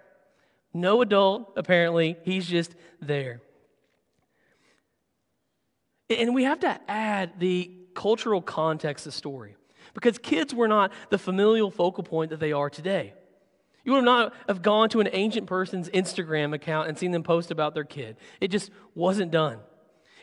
No 0.74 1.01
adult, 1.01 1.53
apparently. 1.55 2.17
He's 2.24 2.45
just 2.45 2.75
there. 3.01 3.41
And 6.10 6.36
we 6.36 6.43
have 6.43 6.60
to 6.60 6.79
add 6.89 7.39
the 7.39 7.72
cultural 7.95 8.41
context 8.41 9.05
of 9.05 9.13
the 9.13 9.17
story 9.17 9.55
because 9.93 10.17
kids 10.17 10.53
were 10.53 10.67
not 10.67 10.91
the 11.10 11.17
familial 11.17 11.72
focal 11.72 12.03
point 12.03 12.29
that 12.29 12.39
they 12.39 12.51
are 12.51 12.69
today. 12.69 13.13
You 13.86 13.94
would 13.94 14.04
not 14.04 14.34
have 14.48 14.62
gone 14.62 14.89
to 14.89 15.00
an 15.00 15.10
ancient 15.13 15.48
person's 15.48 15.89
Instagram 15.89 16.54
account 16.54 16.89
and 16.89 16.98
seen 16.98 17.12
them 17.12 17.24
post 17.24 17.51
about 17.51 17.75
their 17.75 17.84
kid. 17.84 18.18
It 18.42 18.50
just 18.50 18.72
wasn't 18.96 19.32
done. 19.32 19.60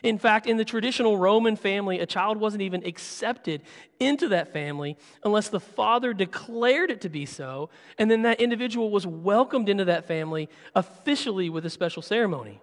In 0.03 0.17
fact, 0.17 0.47
in 0.47 0.57
the 0.57 0.65
traditional 0.65 1.17
Roman 1.17 1.55
family, 1.55 2.01
a 2.01 2.05
child 2.05 2.37
wasn't 2.37 2.61
even 2.61 2.85
accepted 2.85 3.61
into 4.01 4.27
that 4.27 4.51
family 4.51 4.97
unless 5.23 5.47
the 5.47 5.61
father 5.61 6.13
declared 6.13 6.91
it 6.91 6.99
to 7.01 7.09
be 7.09 7.25
so, 7.25 7.69
and 7.97 8.11
then 8.11 8.23
that 8.23 8.41
individual 8.41 8.91
was 8.91 9.07
welcomed 9.07 9.69
into 9.69 9.85
that 9.85 10.05
family 10.05 10.49
officially 10.75 11.49
with 11.49 11.65
a 11.65 11.69
special 11.69 12.01
ceremony. 12.01 12.59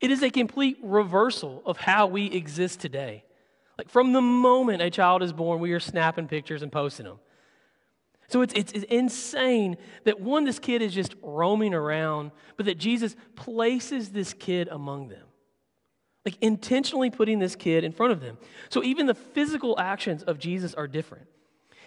It 0.00 0.10
is 0.10 0.22
a 0.22 0.30
complete 0.30 0.78
reversal 0.82 1.62
of 1.66 1.76
how 1.76 2.06
we 2.06 2.26
exist 2.26 2.80
today. 2.80 3.24
Like 3.76 3.90
from 3.90 4.14
the 4.14 4.22
moment 4.22 4.80
a 4.80 4.88
child 4.88 5.22
is 5.22 5.34
born, 5.34 5.60
we 5.60 5.72
are 5.72 5.80
snapping 5.80 6.28
pictures 6.28 6.62
and 6.62 6.72
posting 6.72 7.04
them. 7.04 7.18
So 8.32 8.40
it's, 8.40 8.54
it's, 8.54 8.72
it's, 8.72 8.84
insane 8.84 9.76
that 10.04 10.20
one, 10.20 10.44
this 10.44 10.58
kid 10.58 10.80
is 10.80 10.94
just 10.94 11.14
roaming 11.22 11.74
around, 11.74 12.30
but 12.56 12.64
that 12.64 12.78
Jesus 12.78 13.14
places 13.36 14.10
this 14.10 14.32
kid 14.32 14.68
among 14.68 15.08
them. 15.08 15.26
Like 16.24 16.38
intentionally 16.40 17.10
putting 17.10 17.40
this 17.40 17.54
kid 17.56 17.84
in 17.84 17.92
front 17.92 18.12
of 18.12 18.20
them. 18.20 18.38
So 18.70 18.82
even 18.82 19.04
the 19.04 19.14
physical 19.14 19.78
actions 19.78 20.22
of 20.22 20.38
Jesus 20.38 20.72
are 20.72 20.88
different. 20.88 21.26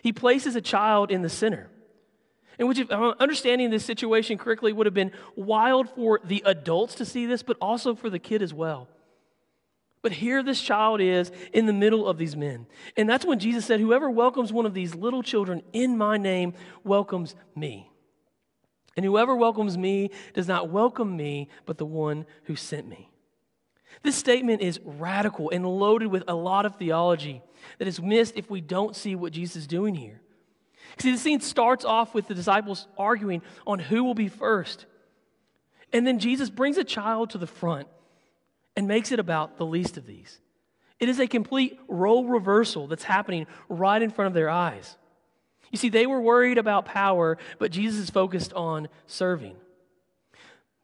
He 0.04 0.14
places 0.14 0.56
a 0.56 0.62
child 0.62 1.10
in 1.10 1.24
the 1.24 1.30
center. 1.30 1.68
And 2.60 2.68
which, 2.68 2.78
if 2.78 2.92
I'm 2.92 3.16
understanding 3.20 3.72
this 3.72 3.84
situation 3.84 4.38
correctly, 4.38 4.72
would 4.72 4.86
have 4.86 4.94
been 4.94 5.14
wild 5.36 5.90
for 5.90 6.22
the 6.24 6.44
adults 6.46 6.94
to 6.96 7.06
see 7.06 7.26
this, 7.26 7.42
but 7.42 7.58
also 7.60 7.96
for 7.96 8.12
the 8.12 8.20
kid 8.20 8.44
as 8.44 8.54
well. 8.54 8.88
But 10.06 10.12
here 10.12 10.44
this 10.44 10.62
child 10.62 11.02
is 11.02 11.32
in 11.52 11.66
the 11.66 11.74
middle 11.74 12.08
of 12.08 12.20
these 12.20 12.36
men. 12.36 12.68
And 12.96 13.10
that's 13.10 13.26
when 13.26 13.40
Jesus 13.40 13.66
said, 13.66 13.80
Whoever 13.80 14.08
welcomes 14.08 14.54
one 14.54 14.68
of 14.68 14.76
these 14.76 14.94
little 14.94 15.24
children 15.24 15.64
in 15.74 15.98
my 15.98 16.16
name 16.16 16.54
welcomes 16.84 17.34
me. 17.56 17.90
And 18.96 19.04
whoever 19.04 19.36
welcomes 19.36 19.80
me 19.80 20.12
does 20.36 20.48
not 20.48 20.70
welcome 20.70 21.18
me, 21.18 21.50
but 21.66 21.80
the 21.80 21.88
one 21.88 22.28
who 22.44 22.56
sent 22.56 22.88
me. 22.88 23.10
This 24.04 24.16
statement 24.16 24.62
is 24.62 24.80
radical 24.86 25.50
and 25.50 25.66
loaded 25.66 26.10
with 26.10 26.24
a 26.28 26.36
lot 26.36 26.68
of 26.68 26.76
theology 26.76 27.42
that 27.80 27.88
is 27.88 28.00
missed 28.00 28.36
if 28.36 28.48
we 28.48 28.62
don't 28.62 28.96
see 28.96 29.16
what 29.16 29.34
Jesus 29.34 29.56
is 29.56 29.66
doing 29.66 29.96
here. 29.96 30.22
See, 31.00 31.14
the 31.14 31.18
scene 31.18 31.42
starts 31.42 31.84
off 31.84 32.14
with 32.14 32.28
the 32.28 32.36
disciples 32.36 32.88
arguing 32.96 33.42
on 33.66 33.80
who 33.80 34.04
will 34.04 34.14
be 34.14 34.28
first. 34.28 34.86
And 35.92 36.06
then 36.06 36.20
Jesus 36.20 36.52
brings 36.52 36.78
a 36.78 36.84
child 36.84 37.32
to 37.32 37.40
the 37.40 37.48
front 37.48 37.88
and 38.76 38.88
makes 38.88 39.12
it 39.12 39.20
about 39.20 39.58
the 39.58 39.66
least 39.66 39.98
of 39.98 40.06
these. 40.06 40.40
It 41.00 41.10
is 41.10 41.20
a 41.20 41.28
complete 41.28 41.80
role 41.88 42.26
reversal 42.26 42.88
that's 42.88 43.04
happening 43.04 43.48
right 43.68 44.02
in 44.02 44.10
front 44.10 44.28
of 44.28 44.34
their 44.34 44.50
eyes. 44.50 44.98
You 45.72 45.78
see, 45.78 45.90
they 45.90 46.06
were 46.06 46.22
worried 46.22 46.58
about 46.58 46.86
power, 46.86 47.38
but 47.60 47.72
Jesus 47.72 48.00
is 48.00 48.10
focused 48.10 48.54
on 48.54 48.88
serving. 49.08 49.56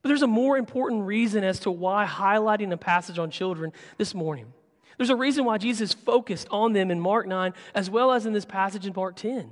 But 0.01 0.09
there's 0.09 0.21
a 0.21 0.27
more 0.27 0.57
important 0.57 1.05
reason 1.05 1.43
as 1.43 1.59
to 1.59 1.71
why 1.71 2.05
highlighting 2.05 2.71
a 2.71 2.77
passage 2.77 3.19
on 3.19 3.29
children 3.29 3.71
this 3.97 4.13
morning. 4.13 4.51
There's 4.97 5.09
a 5.09 5.15
reason 5.15 5.45
why 5.45 5.57
Jesus 5.57 5.93
focused 5.93 6.47
on 6.51 6.73
them 6.73 6.91
in 6.91 6.99
Mark 6.99 7.27
9 7.27 7.53
as 7.73 7.89
well 7.89 8.11
as 8.11 8.25
in 8.25 8.33
this 8.33 8.45
passage 8.45 8.85
in 8.85 8.93
Mark 8.95 9.15
10. 9.15 9.51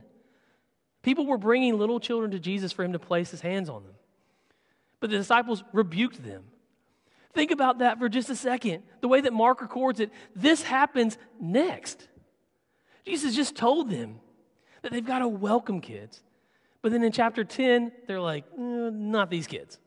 People 1.01 1.25
were 1.25 1.38
bringing 1.38 1.77
little 1.77 2.00
children 2.00 2.31
to 2.31 2.39
Jesus 2.39 2.72
for 2.72 2.84
him 2.84 2.93
to 2.93 3.00
place 3.00 3.31
his 3.31 3.41
hands 3.41 3.69
on 3.69 3.84
them. 3.84 3.93
But 5.00 5.10
the 5.10 5.17
disciples 5.17 5.63
rebuked 5.72 6.24
them. 6.24 6.43
Think 7.34 7.52
about 7.52 7.80
that 7.80 8.00
for 8.00 8.10
just 8.10 8.30
a 8.30 8.36
second. 8.36 8.84
The 9.02 9.08
way 9.08 9.22
that 9.22 9.34
Mark 9.34 9.62
records 9.62 10.00
it, 10.00 10.12
this 10.36 10.64
happens 10.64 11.18
next. 11.40 12.08
Jesus 13.06 13.36
just 13.36 13.56
told 13.56 13.90
them 13.90 14.20
that 14.82 14.92
they've 14.92 15.06
got 15.06 15.20
to 15.20 15.28
welcome 15.28 15.82
kids. 15.82 16.22
But 16.82 16.92
then 16.92 17.04
in 17.04 17.12
chapter 17.12 17.44
10, 17.44 17.92
they're 18.08 18.22
like, 18.22 18.46
eh, 18.58 18.90
not 18.92 19.30
these 19.30 19.48
kids. 19.48 19.78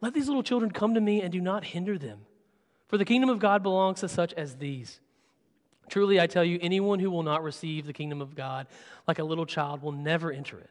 Let 0.00 0.14
these 0.14 0.28
little 0.28 0.42
children 0.42 0.70
come 0.70 0.94
to 0.94 1.00
me 1.00 1.22
and 1.22 1.32
do 1.32 1.40
not 1.40 1.64
hinder 1.64 1.98
them, 1.98 2.20
for 2.88 2.96
the 2.96 3.04
kingdom 3.04 3.28
of 3.28 3.38
God 3.38 3.62
belongs 3.62 4.00
to 4.00 4.08
such 4.08 4.32
as 4.34 4.56
these. 4.56 5.00
Truly, 5.88 6.20
I 6.20 6.26
tell 6.26 6.44
you, 6.44 6.58
anyone 6.62 7.00
who 7.00 7.10
will 7.10 7.22
not 7.22 7.42
receive 7.42 7.84
the 7.84 7.92
kingdom 7.92 8.22
of 8.22 8.34
God 8.34 8.68
like 9.08 9.18
a 9.18 9.24
little 9.24 9.46
child 9.46 9.82
will 9.82 9.92
never 9.92 10.30
enter 10.30 10.58
it. 10.58 10.70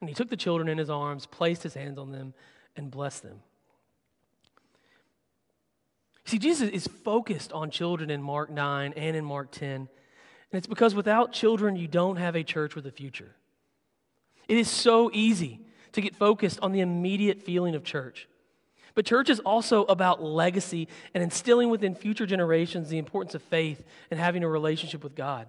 And 0.00 0.08
he 0.08 0.14
took 0.14 0.30
the 0.30 0.36
children 0.36 0.68
in 0.68 0.78
his 0.78 0.88
arms, 0.88 1.26
placed 1.26 1.62
his 1.62 1.74
hands 1.74 1.98
on 1.98 2.12
them, 2.12 2.32
and 2.76 2.90
blessed 2.90 3.24
them. 3.24 3.40
See, 6.24 6.38
Jesus 6.38 6.70
is 6.70 6.86
focused 6.86 7.52
on 7.52 7.70
children 7.70 8.10
in 8.10 8.22
Mark 8.22 8.50
9 8.50 8.94
and 8.96 9.16
in 9.16 9.24
Mark 9.24 9.50
10. 9.50 9.70
And 9.74 9.88
it's 10.52 10.66
because 10.66 10.94
without 10.94 11.32
children, 11.32 11.76
you 11.76 11.88
don't 11.88 12.16
have 12.16 12.36
a 12.36 12.44
church 12.44 12.74
with 12.74 12.86
a 12.86 12.92
future. 12.92 13.34
It 14.48 14.56
is 14.56 14.68
so 14.68 15.10
easy 15.12 15.60
to 15.92 16.00
get 16.00 16.16
focused 16.16 16.60
on 16.60 16.72
the 16.72 16.80
immediate 16.80 17.42
feeling 17.42 17.74
of 17.74 17.84
church. 17.84 18.28
But 18.94 19.06
church 19.06 19.30
is 19.30 19.40
also 19.40 19.84
about 19.84 20.22
legacy 20.22 20.88
and 21.14 21.22
instilling 21.22 21.70
within 21.70 21.94
future 21.94 22.26
generations 22.26 22.88
the 22.88 22.98
importance 22.98 23.34
of 23.34 23.42
faith 23.42 23.82
and 24.10 24.20
having 24.20 24.44
a 24.44 24.48
relationship 24.48 25.02
with 25.02 25.14
God. 25.14 25.48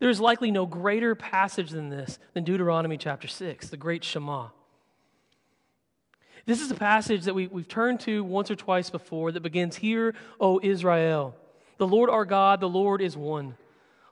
There 0.00 0.10
is 0.10 0.20
likely 0.20 0.50
no 0.50 0.66
greater 0.66 1.14
passage 1.14 1.70
than 1.70 1.88
this 1.88 2.18
than 2.34 2.44
Deuteronomy 2.44 2.96
chapter 2.96 3.26
6, 3.26 3.68
the 3.68 3.76
great 3.76 4.04
Shema. 4.04 4.48
This 6.48 6.62
is 6.62 6.70
a 6.70 6.74
passage 6.74 7.24
that 7.24 7.34
we, 7.34 7.46
we've 7.46 7.68
turned 7.68 8.00
to 8.00 8.24
once 8.24 8.50
or 8.50 8.56
twice 8.56 8.88
before 8.88 9.32
that 9.32 9.42
begins 9.42 9.76
Here, 9.76 10.14
O 10.40 10.58
Israel, 10.62 11.36
the 11.76 11.86
Lord 11.86 12.08
our 12.08 12.24
God, 12.24 12.60
the 12.60 12.68
Lord 12.70 13.02
is 13.02 13.18
one. 13.18 13.54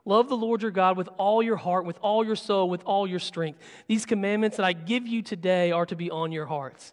Love 0.05 0.29
the 0.29 0.37
Lord 0.37 0.61
your 0.61 0.71
God 0.71 0.99
with 0.99 1.09
all 1.17 1.43
your 1.43 1.57
heart, 1.57 1.87
with 1.87 1.99
all 2.03 2.27
your 2.27 2.37
soul, 2.37 2.69
with 2.69 2.83
all 2.85 3.07
your 3.07 3.21
strength. 3.21 3.59
These 3.89 4.05
commandments 4.05 4.59
that 4.59 4.67
I 4.67 4.75
give 4.75 5.07
you 5.07 5.23
today 5.23 5.73
are 5.73 5.87
to 5.87 5.97
be 5.97 6.11
on 6.11 6.31
your 6.31 6.45
hearts. 6.45 6.93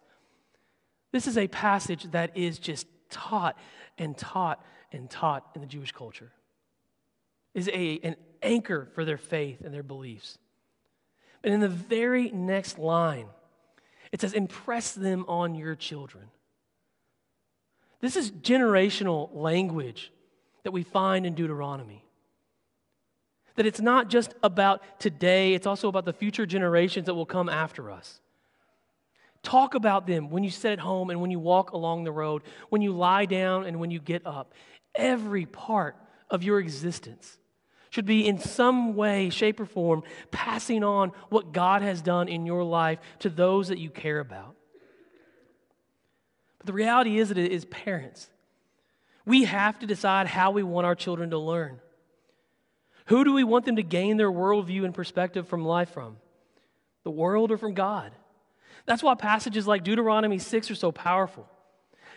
This 1.11 1.27
is 1.27 1.37
a 1.37 1.49
passage 1.49 2.09
that 2.11 2.37
is 2.37 2.57
just 2.57 2.87
taught 3.09 3.57
and 3.97 4.17
taught 4.17 4.63
and 4.93 5.09
taught 5.09 5.45
in 5.55 5.59
the 5.61 5.67
Jewish 5.67 5.91
culture. 5.91 6.31
Is 7.53 7.67
a, 7.67 7.99
an 8.01 8.15
anchor 8.41 8.87
for 8.95 9.03
their 9.03 9.17
faith 9.17 9.59
and 9.59 9.73
their 9.73 9.83
beliefs. 9.83 10.37
And 11.43 11.53
in 11.53 11.59
the 11.59 11.67
very 11.67 12.31
next 12.31 12.79
line, 12.79 13.25
it 14.13 14.21
says, 14.21 14.33
impress 14.33 14.93
them 14.93 15.25
on 15.27 15.55
your 15.55 15.73
children. 15.73 16.25
This 17.99 18.15
is 18.15 18.29
generational 18.29 19.33
language 19.33 20.11
that 20.63 20.71
we 20.71 20.83
find 20.83 21.25
in 21.25 21.33
Deuteronomy. 21.33 22.05
That 23.55 23.65
it's 23.65 23.81
not 23.81 24.09
just 24.09 24.35
about 24.43 24.99
today, 24.99 25.55
it's 25.55 25.65
also 25.65 25.87
about 25.87 26.05
the 26.05 26.13
future 26.13 26.45
generations 26.45 27.07
that 27.07 27.15
will 27.15 27.25
come 27.25 27.49
after 27.49 27.89
us. 27.89 28.19
Talk 29.41 29.73
about 29.73 30.05
them 30.05 30.29
when 30.29 30.43
you 30.43 30.51
sit 30.51 30.73
at 30.73 30.79
home 30.79 31.09
and 31.09 31.19
when 31.19 31.31
you 31.31 31.39
walk 31.39 31.71
along 31.71 32.03
the 32.03 32.11
road, 32.11 32.43
when 32.69 32.83
you 32.83 32.91
lie 32.91 33.25
down 33.25 33.65
and 33.65 33.79
when 33.79 33.89
you 33.89 33.99
get 33.99 34.27
up. 34.27 34.53
Every 34.93 35.47
part 35.47 35.95
of 36.29 36.43
your 36.43 36.59
existence 36.59 37.39
should 37.93 38.05
be 38.07 38.27
in 38.27 38.39
some 38.39 38.95
way, 38.95 39.29
shape, 39.29 39.59
or 39.59 39.67
form 39.67 40.01
passing 40.31 40.83
on 40.83 41.11
what 41.29 41.51
God 41.51 41.83
has 41.83 42.01
done 42.01 42.27
in 42.27 42.43
your 42.43 42.63
life 42.63 42.97
to 43.19 43.29
those 43.29 43.67
that 43.67 43.77
you 43.77 43.91
care 43.91 44.19
about. 44.19 44.55
But 46.57 46.65
the 46.65 46.73
reality 46.73 47.19
is 47.19 47.29
that 47.29 47.37
it 47.37 47.51
is 47.51 47.65
parents. 47.65 48.31
We 49.27 49.43
have 49.43 49.77
to 49.77 49.85
decide 49.85 50.25
how 50.25 50.49
we 50.49 50.63
want 50.63 50.87
our 50.87 50.95
children 50.95 51.29
to 51.29 51.37
learn. 51.37 51.81
Who 53.07 53.23
do 53.23 53.31
we 53.31 53.43
want 53.43 53.65
them 53.65 53.75
to 53.75 53.83
gain 53.83 54.17
their 54.17 54.31
worldview 54.31 54.85
and 54.85 54.93
perspective 54.95 55.47
from 55.47 55.63
life 55.63 55.91
from? 55.91 56.17
The 57.03 57.11
world 57.11 57.51
or 57.51 57.59
from 57.59 57.75
God? 57.75 58.11
That's 58.87 59.03
why 59.03 59.13
passages 59.13 59.67
like 59.67 59.83
Deuteronomy 59.83 60.39
6 60.39 60.71
are 60.71 60.75
so 60.75 60.91
powerful. 60.91 61.47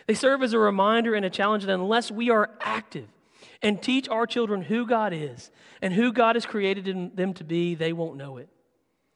They 0.07 0.15
serve 0.15 0.41
as 0.41 0.53
a 0.53 0.59
reminder 0.59 1.13
and 1.13 1.23
a 1.23 1.29
challenge 1.29 1.65
that 1.65 1.73
unless 1.75 2.09
we 2.09 2.31
are 2.31 2.49
active 2.61 3.09
and 3.61 3.81
teach 3.81 4.07
our 4.09 4.27
children 4.27 4.61
who 4.61 4.85
God 4.85 5.13
is 5.13 5.51
and 5.81 5.93
who 5.93 6.11
God 6.11 6.35
has 6.35 6.45
created 6.45 7.15
them 7.15 7.33
to 7.35 7.43
be, 7.43 7.75
they 7.75 7.93
won't 7.93 8.17
know 8.17 8.37
it. 8.37 8.49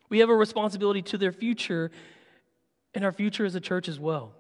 We 0.10 0.20
have 0.20 0.30
a 0.30 0.36
responsibility 0.36 1.02
to 1.04 1.18
their 1.18 1.32
future 1.32 1.92
and 2.94 3.06
our 3.06 3.12
future 3.12 3.46
as 3.46 3.56
a 3.56 3.62
church 3.62 3.88
as 3.88 4.00
well. 4.00 4.34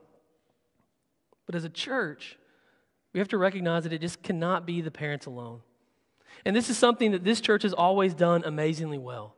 But 1.45 1.55
as 1.55 1.63
a 1.63 1.69
church, 1.69 2.37
we 3.13 3.19
have 3.19 3.29
to 3.29 3.37
recognize 3.37 3.83
that 3.83 3.93
it 3.93 4.01
just 4.01 4.21
cannot 4.23 4.65
be 4.65 4.81
the 4.81 4.91
parents 4.91 5.25
alone. 5.25 5.61
And 6.45 6.55
this 6.55 6.69
is 6.69 6.77
something 6.77 7.11
that 7.11 7.23
this 7.23 7.41
church 7.41 7.63
has 7.63 7.73
always 7.73 8.13
done 8.13 8.43
amazingly 8.45 8.97
well. 8.97 9.35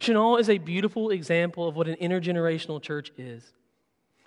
Chenal 0.00 0.40
is 0.40 0.48
a 0.48 0.58
beautiful 0.58 1.10
example 1.10 1.68
of 1.68 1.76
what 1.76 1.86
an 1.86 1.96
intergenerational 1.96 2.80
church 2.80 3.12
is. 3.18 3.52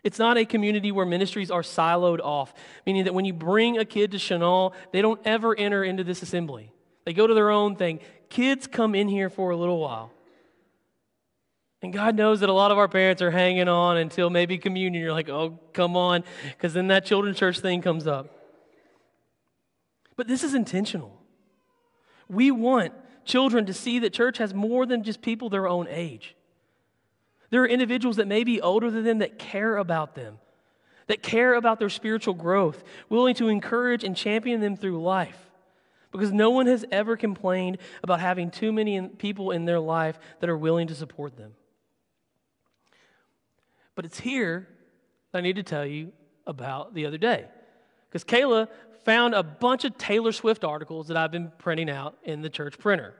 It's 0.04 0.20
not 0.20 0.38
a 0.38 0.46
community 0.46 0.92
where 0.92 1.06
ministries 1.06 1.50
are 1.50 1.62
siloed 1.62 2.20
off, 2.20 2.54
meaning 2.86 3.06
that 3.06 3.14
when 3.14 3.26
you 3.26 3.34
bring 3.34 3.78
a 3.78 3.86
kid 3.86 4.12
to 4.12 4.18
Chenal, 4.18 4.74
they 4.92 5.02
don't 5.02 5.20
ever 5.26 5.56
enter 5.58 5.84
into 5.84 6.04
this 6.04 6.22
assembly. 6.22 6.72
They 7.06 7.14
go 7.14 7.26
to 7.26 7.34
their 7.34 7.50
own 7.50 7.76
thing. 7.76 8.00
Kids 8.30 8.68
come 8.68 8.96
in 8.96 9.08
here 9.08 9.30
for 9.30 9.52
a 9.52 9.58
little 9.58 9.80
while. 9.80 10.12
And 11.82 11.92
God 11.92 12.16
knows 12.16 12.40
that 12.40 12.50
a 12.50 12.54
lot 12.54 12.72
of 12.72 12.78
our 12.78 12.88
parents 12.88 13.22
are 13.22 13.32
hanging 13.32 13.68
on 13.68 13.98
until 13.98 14.30
maybe 14.30 14.58
communion. 14.58 15.02
You're 15.02 15.14
like, 15.14 15.30
oh, 15.30 15.60
come 15.74 15.98
on, 15.98 16.24
because 16.52 16.74
then 16.74 16.88
that 16.88 17.06
children's 17.06 17.38
church 17.38 17.60
thing 17.60 17.82
comes 17.82 18.08
up. 18.08 18.30
But 20.16 20.28
this 20.28 20.44
is 20.44 20.54
intentional. 20.54 21.20
We 22.30 22.52
want 22.52 22.94
children 23.26 23.66
to 23.66 23.74
see 23.74 24.00
that 24.00 24.14
church 24.14 24.38
has 24.38 24.54
more 24.54 24.86
than 24.86 25.04
just 25.04 25.22
people 25.22 25.50
their 25.50 25.68
own 25.68 25.88
age. 25.90 26.36
There 27.54 27.62
are 27.62 27.68
individuals 27.68 28.16
that 28.16 28.28
may 28.28 28.44
be 28.44 28.60
older 28.62 28.90
than 28.90 29.04
them 29.04 29.20
that 29.20 29.38
care 29.38 29.78
about 29.78 30.16
them, 30.16 30.40
that 31.06 31.22
care 31.22 31.54
about 31.54 31.78
their 31.78 31.88
spiritual 31.88 32.34
growth, 32.34 32.84
willing 33.10 33.36
to 33.36 33.48
encourage 33.48 34.04
and 34.04 34.18
champion 34.18 34.60
them 34.60 34.76
through 34.76 35.00
life. 35.04 35.38
Because 36.12 36.32
no 36.32 36.50
one 36.50 36.66
has 36.66 36.84
ever 36.92 37.16
complained 37.16 37.78
about 38.02 38.20
having 38.20 38.50
too 38.50 38.74
many 38.74 39.00
people 39.08 39.52
in 39.52 39.66
their 39.66 39.80
life 39.80 40.18
that 40.40 40.50
are 40.50 40.58
willing 40.58 40.88
to 40.88 40.96
support 40.96 41.38
them. 41.38 41.54
But 43.94 44.06
it's 44.06 44.20
here 44.20 44.68
that 45.32 45.38
I 45.38 45.42
need 45.42 45.58
to 45.58 45.64
tell 45.64 45.86
you 45.86 46.12
about 46.48 46.96
the 46.96 47.06
other 47.06 47.20
day. 47.20 47.46
Because 48.10 48.24
Kayla 48.24 48.68
found 49.06 49.36
a 49.36 49.44
bunch 49.44 49.86
of 49.86 49.96
Taylor 50.00 50.32
Swift 50.32 50.64
articles 50.64 51.08
that 51.10 51.18
I've 51.18 51.32
been 51.32 51.52
printing 51.60 51.92
out 51.92 52.18
in 52.24 52.42
the 52.42 52.50
church 52.50 52.80
printer. 52.80 53.14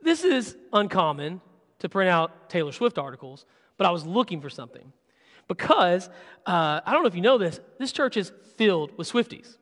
This 0.00 0.22
is 0.22 0.56
uncommon 0.72 1.40
to 1.82 1.88
print 1.88 2.08
out 2.08 2.48
Taylor 2.48 2.72
Swift 2.72 2.96
articles, 2.96 3.44
but 3.76 3.86
I 3.86 3.90
was 3.90 4.06
looking 4.06 4.40
for 4.40 4.48
something. 4.48 4.92
Because, 5.48 6.08
uh, 6.46 6.80
I 6.86 6.92
don't 6.92 7.02
know 7.02 7.08
if 7.08 7.16
you 7.16 7.20
know 7.20 7.38
this, 7.38 7.60
this 7.78 7.90
church 7.92 8.16
is 8.16 8.32
filled 8.56 8.96
with 8.96 9.10
Swifties. 9.10 9.56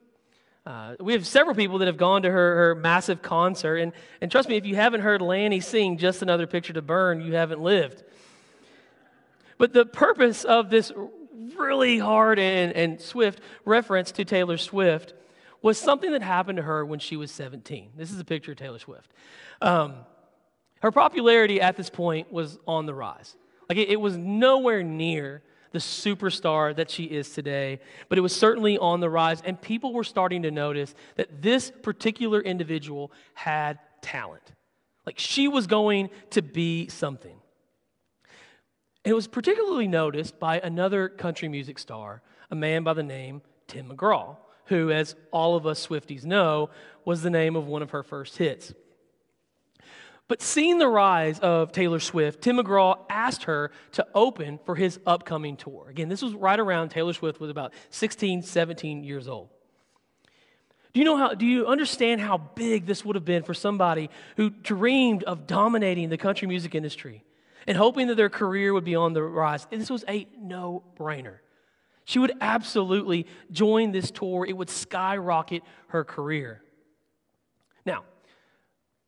Uh, 0.67 0.95
we 1.01 1.15
have 1.15 1.27
several 1.27 1.57
people 1.57 1.79
that 1.79 1.87
have 1.87 1.97
gone 1.97 2.23
to 2.23 2.31
her, 2.31 2.57
her 2.57 2.75
massive 2.75 3.23
concert. 3.23 3.77
And, 3.77 3.93
and 4.21 4.31
trust 4.31 4.51
me, 4.51 4.57
if 4.59 4.67
you 4.67 4.77
haven't 4.77 5.01
heard 5.01 5.23
Lanny 5.23 5.61
sing 5.61 5.97
Just 5.97 6.21
Another 6.21 6.47
Picture 6.47 6.75
to 6.75 6.83
Burn, 6.83 7.23
you 7.23 7.35
haven't 7.35 7.63
lived. 7.63 8.05
But 9.57 9.73
the 9.73 9.87
purpose 9.87 10.45
of 10.45 10.69
this 10.69 10.93
really 11.57 11.99
hard 11.99 12.39
and, 12.39 12.73
and 12.73 13.01
swift 13.01 13.41
reference 13.65 14.13
to 14.13 14.25
Taylor 14.27 14.59
Swift 14.59 15.15
was 15.63 15.79
something 15.79 16.13
that 16.13 16.23
happened 16.23 16.57
to 16.57 16.63
her 16.63 16.85
when 16.85 16.99
she 16.99 17.17
was 17.17 17.31
17. 17.31 17.93
This 17.97 18.11
is 18.11 18.21
a 18.21 18.25
picture 18.25 18.53
of 18.53 18.59
Taylor 18.59 18.79
Swift. 18.79 19.11
Um, 19.63 19.95
her 20.81 20.91
popularity 20.91 21.61
at 21.61 21.77
this 21.77 21.91
point 21.91 22.33
was 22.33 22.59
on 22.67 22.87
the 22.87 22.95
rise. 22.95 23.37
Like 23.69 23.79
it, 23.79 23.89
it 23.89 24.01
was 24.01 24.17
nowhere 24.17 24.83
near 24.83 25.43
the 25.73 25.79
superstar 25.79 26.75
that 26.75 26.91
she 26.91 27.05
is 27.05 27.31
today, 27.31 27.79
but 28.09 28.19
it 28.19 28.23
was 28.23 28.35
certainly 28.35 28.77
on 28.77 29.01
the 29.01 29.09
rise, 29.09 29.41
and 29.43 29.61
people 29.61 29.93
were 29.93 30.05
starting 30.05 30.43
to 30.43 30.51
notice 30.51 30.95
that 31.17 31.43
this 31.43 31.71
particular 31.83 32.41
individual 32.41 33.13
had 33.35 33.79
talent. 34.03 34.43
Like 35.07 35.19
she 35.19 35.49
was 35.49 35.67
going 35.67 36.11
to 36.31 36.43
be 36.43 36.89
something. 36.89 37.37
It 39.05 39.15
was 39.15 39.29
particularly 39.29 39.89
noticed 39.89 40.39
by 40.39 40.59
another 40.59 41.09
country 41.09 41.49
music 41.49 41.79
star, 41.79 42.23
a 42.51 42.57
man 42.57 42.83
by 42.83 42.95
the 42.95 43.03
name 43.03 43.43
Tim 43.67 43.91
McGraw, 43.91 44.37
who, 44.67 44.91
as 44.91 45.15
all 45.31 45.57
of 45.57 45.67
us 45.67 45.87
Swifties 45.87 46.25
know, 46.25 46.71
was 47.05 47.23
the 47.23 47.31
name 47.31 47.57
of 47.57 47.67
one 47.67 47.83
of 47.83 47.91
her 47.91 48.03
first 48.03 48.37
hits. 48.37 48.75
But 50.31 50.43
seeing 50.43 50.79
the 50.79 50.87
rise 50.87 51.41
of 51.41 51.73
Taylor 51.73 51.99
Swift, 51.99 52.41
Tim 52.41 52.59
McGraw 52.59 53.01
asked 53.11 53.43
her 53.43 53.73
to 53.95 54.07
open 54.15 54.61
for 54.65 54.77
his 54.77 55.01
upcoming 55.05 55.57
tour. 55.57 55.89
Again, 55.89 56.09
this 56.09 56.23
was 56.23 56.35
right 56.35 56.61
around 56.61 56.91
Taylor 56.91 57.13
Swift 57.13 57.41
was 57.41 57.51
about 57.51 57.75
16, 57.89 58.43
17 58.43 59.03
years 59.03 59.27
old. 59.27 59.49
Do 60.93 61.01
you 61.01 61.05
know 61.05 61.17
how 61.17 61.35
do 61.35 61.45
you 61.45 61.67
understand 61.67 62.21
how 62.21 62.39
big 62.39 62.87
this 62.87 63.05
would 63.05 63.17
have 63.17 63.25
been 63.25 63.43
for 63.43 63.55
somebody 63.55 64.09
who 64.37 64.51
dreamed 64.51 65.25
of 65.25 65.49
dominating 65.49 66.11
the 66.11 66.17
country 66.17 66.47
music 66.47 66.77
industry 66.77 67.25
and 67.67 67.77
hoping 67.77 68.07
that 68.07 68.15
their 68.15 68.31
career 68.31 68.73
would 68.73 68.85
be 68.85 68.95
on 68.95 69.15
the 69.15 69.25
rise? 69.25 69.67
And 69.73 69.81
this 69.81 69.91
was 69.91 70.05
a 70.09 70.29
no-brainer. 70.39 71.39
She 72.05 72.21
would 72.21 72.35
absolutely 72.41 73.27
join 73.51 73.91
this 73.91 74.13
tour. 74.13 74.47
It 74.47 74.57
would 74.57 74.71
skyrocket 74.71 75.65
her 75.89 76.05
career. 76.05 76.63
Now, 77.85 78.05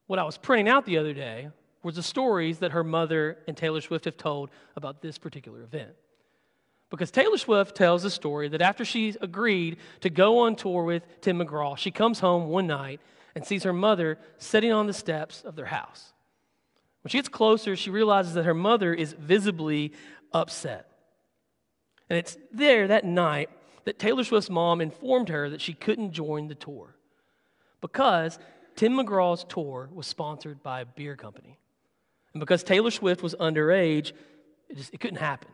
what 0.07 0.19
I 0.19 0.25
was 0.25 0.39
printing 0.39 0.69
out 0.69 0.85
the 0.85 0.99
other 0.99 1.15
day 1.15 1.49
was 1.83 1.97
the 1.97 2.03
stories 2.03 2.59
that 2.59 2.73
her 2.73 2.85
mother 2.85 3.39
and 3.49 3.57
Taylor 3.57 3.81
Swift 3.81 4.05
have 4.05 4.17
told 4.17 4.51
about 4.77 5.03
this 5.03 5.19
particular 5.19 5.63
event. 5.63 5.91
Because 6.91 7.11
Taylor 7.11 7.39
Swift 7.39 7.75
tells 7.75 8.03
the 8.03 8.11
story 8.11 8.49
that 8.49 8.61
after 8.61 8.85
she's 8.85 9.17
agreed 9.21 9.79
to 10.01 10.11
go 10.11 10.41
on 10.41 10.55
tour 10.55 10.85
with 10.85 11.03
Tim 11.23 11.39
McGraw, 11.39 11.77
she 11.77 11.91
comes 11.91 12.21
home 12.21 12.49
one 12.49 12.67
night 12.67 13.01
and 13.35 13.45
sees 13.45 13.63
her 13.63 13.73
mother 13.73 14.19
sitting 14.39 14.71
on 14.73 14.87
the 14.87 14.93
steps 14.93 15.43
of 15.43 15.57
their 15.57 15.67
house. 15.67 16.13
When 17.03 17.11
she 17.11 17.19
gets 17.19 17.29
closer, 17.29 17.75
she 17.77 17.91
realizes 17.91 18.35
that 18.35 18.45
her 18.45 18.55
mother 18.55 18.93
is 18.93 19.15
visibly 19.15 19.93
upset. 20.33 20.87
And 22.09 22.19
it's 22.19 22.37
there 22.53 22.89
that 22.89 23.05
night 23.05 23.49
that 23.85 23.99
Taylor 23.99 24.23
Swift's 24.23 24.51
mom 24.51 24.81
informed 24.81 25.31
her 25.31 25.49
that 25.51 25.61
she 25.61 25.73
couldn't 25.73 26.13
join 26.13 26.49
the 26.49 26.55
tour 26.55 26.95
because 27.81 28.39
Tim 28.76 28.95
McGraw's 28.95 29.45
tour 29.45 29.88
was 29.93 30.07
sponsored 30.07 30.62
by 30.62 30.81
a 30.81 30.87
beer 30.87 31.17
company. 31.17 31.59
And 32.33 32.41
because 32.41 32.62
Taylor 32.62 32.91
Swift 32.91 33.23
was 33.23 33.35
underage, 33.35 34.12
it, 34.69 34.76
just, 34.76 34.95
it 34.95 35.00
couldn't 35.00 35.19
happen. 35.19 35.50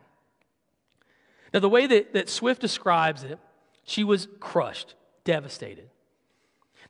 Now, 1.53 1.59
the 1.59 1.69
way 1.69 1.87
that, 1.87 2.13
that 2.13 2.29
Swift 2.29 2.61
describes 2.61 3.23
it, 3.23 3.39
she 3.83 4.03
was 4.03 4.27
crushed, 4.39 4.95
devastated. 5.23 5.89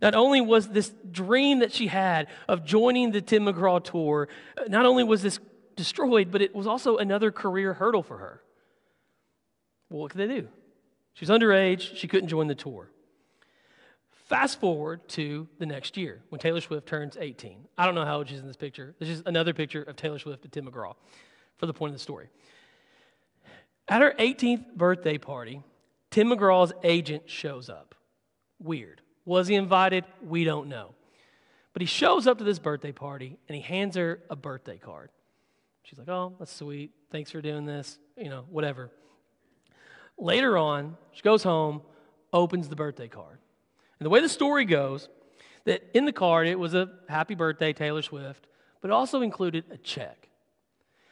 Not 0.01 0.15
only 0.15 0.41
was 0.41 0.69
this 0.69 0.91
dream 1.11 1.59
that 1.59 1.71
she 1.71 1.87
had 1.87 2.27
of 2.47 2.65
joining 2.65 3.11
the 3.11 3.21
Tim 3.21 3.45
McGraw 3.45 3.83
tour, 3.83 4.29
uh, 4.57 4.63
not 4.67 4.85
only 4.85 5.03
was 5.03 5.21
this 5.21 5.39
destroyed, 5.75 6.31
but 6.31 6.41
it 6.41 6.53
was 6.55 6.67
also 6.67 6.97
another 6.97 7.31
career 7.31 7.73
hurdle 7.73 8.03
for 8.03 8.17
her. 8.17 8.41
Well, 9.89 10.01
what 10.01 10.11
could 10.11 10.19
they 10.19 10.27
do? 10.27 10.47
She 11.13 11.25
was 11.25 11.29
underage, 11.29 11.95
she 11.95 12.07
couldn't 12.07 12.29
join 12.29 12.47
the 12.47 12.55
tour. 12.55 12.89
Fast 14.29 14.59
forward 14.59 15.07
to 15.09 15.47
the 15.57 15.65
next 15.65 15.97
year 15.97 16.21
when 16.29 16.39
Taylor 16.39 16.61
Swift 16.61 16.87
turns 16.87 17.17
18. 17.19 17.65
I 17.75 17.85
don't 17.87 17.95
know 17.95 18.05
how 18.05 18.17
old 18.17 18.29
she's 18.29 18.39
in 18.39 18.45
this 18.45 18.55
picture. 18.55 18.93
This 18.99 19.09
is 19.09 19.23
another 19.25 19.55
picture 19.55 19.81
of 19.81 19.95
Taylor 19.95 20.19
Swift 20.19 20.43
and 20.43 20.53
Tim 20.53 20.67
McGraw 20.67 20.93
for 21.57 21.65
the 21.65 21.73
point 21.73 21.93
of 21.93 21.95
the 21.95 22.03
story. 22.03 22.29
At 23.87 24.03
her 24.03 24.13
18th 24.19 24.75
birthday 24.75 25.17
party, 25.17 25.63
Tim 26.11 26.29
McGraw's 26.29 26.71
agent 26.83 27.27
shows 27.27 27.71
up. 27.71 27.95
Weird. 28.59 29.01
Was 29.25 29.47
he 29.47 29.55
invited? 29.55 30.05
We 30.21 30.43
don't 30.43 30.69
know. 30.69 30.93
But 31.73 31.81
he 31.81 31.87
shows 31.87 32.27
up 32.27 32.37
to 32.37 32.43
this 32.43 32.59
birthday 32.59 32.91
party 32.91 33.39
and 33.47 33.55
he 33.55 33.63
hands 33.63 33.95
her 33.95 34.19
a 34.29 34.35
birthday 34.35 34.77
card. 34.77 35.09
She's 35.81 35.97
like, 35.97 36.09
oh, 36.09 36.35
that's 36.37 36.53
sweet. 36.53 36.91
Thanks 37.09 37.31
for 37.31 37.41
doing 37.41 37.65
this. 37.65 37.97
You 38.15 38.29
know, 38.29 38.45
whatever. 38.51 38.91
Later 40.19 40.55
on, 40.55 40.97
she 41.13 41.23
goes 41.23 41.41
home, 41.41 41.81
opens 42.31 42.69
the 42.69 42.75
birthday 42.75 43.07
card. 43.07 43.39
And 43.99 44.05
the 44.05 44.09
way 44.09 44.21
the 44.21 44.29
story 44.29 44.65
goes, 44.65 45.09
that 45.65 45.83
in 45.93 46.05
the 46.05 46.13
card 46.13 46.47
it 46.47 46.57
was 46.57 46.73
a 46.73 46.89
happy 47.07 47.35
birthday, 47.35 47.73
Taylor 47.73 48.01
Swift, 48.01 48.47
but 48.81 48.89
it 48.89 48.93
also 48.93 49.21
included 49.21 49.65
a 49.71 49.77
check. 49.77 50.29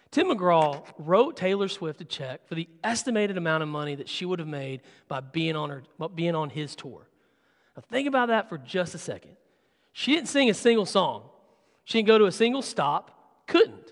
Tim 0.10 0.28
McGraw 0.28 0.86
wrote 0.98 1.36
Taylor 1.36 1.68
Swift 1.68 2.00
a 2.00 2.06
check 2.06 2.48
for 2.48 2.56
the 2.56 2.68
estimated 2.84 3.38
amount 3.38 3.64
of 3.64 3.70
money 3.70 3.96
that 3.96 4.08
she 4.08 4.26
would 4.26 4.40
have 4.40 4.48
made 4.48 4.82
by 5.08 5.20
being 5.20 5.56
on, 5.56 5.70
her, 5.70 5.84
being 6.16 6.34
on 6.34 6.50
his 6.50 6.76
tour. 6.76 7.10
Now, 7.76 7.84
think 7.90 8.08
about 8.08 8.30
that 8.30 8.48
for 8.48 8.58
just 8.58 8.96
a 8.96 8.98
second. 8.98 9.36
She 9.92 10.14
didn't 10.14 10.30
sing 10.30 10.50
a 10.50 10.54
single 10.54 10.86
song, 10.86 11.30
she 11.84 11.98
didn't 11.98 12.08
go 12.08 12.18
to 12.18 12.26
a 12.26 12.32
single 12.32 12.62
stop, 12.62 13.46
couldn't. 13.48 13.92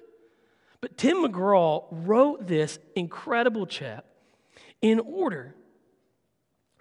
But 0.80 0.98
Tim 0.98 1.18
McGraw 1.18 1.86
wrote 1.92 2.48
this 2.48 2.80
incredible 2.96 3.66
check 3.66 4.06
in 4.82 5.00
order 5.00 5.56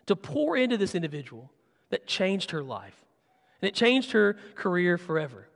to 0.07 0.15
pour 0.15 0.57
into 0.57 0.77
this 0.77 0.95
individual 0.95 1.51
that 1.95 2.09
changed 2.09 2.51
her 2.51 2.61
life. 2.61 3.05
And 3.63 3.69
it 3.69 3.75
changed 3.75 4.11
her 4.11 4.37
career 4.57 4.99
forever. 4.99 5.47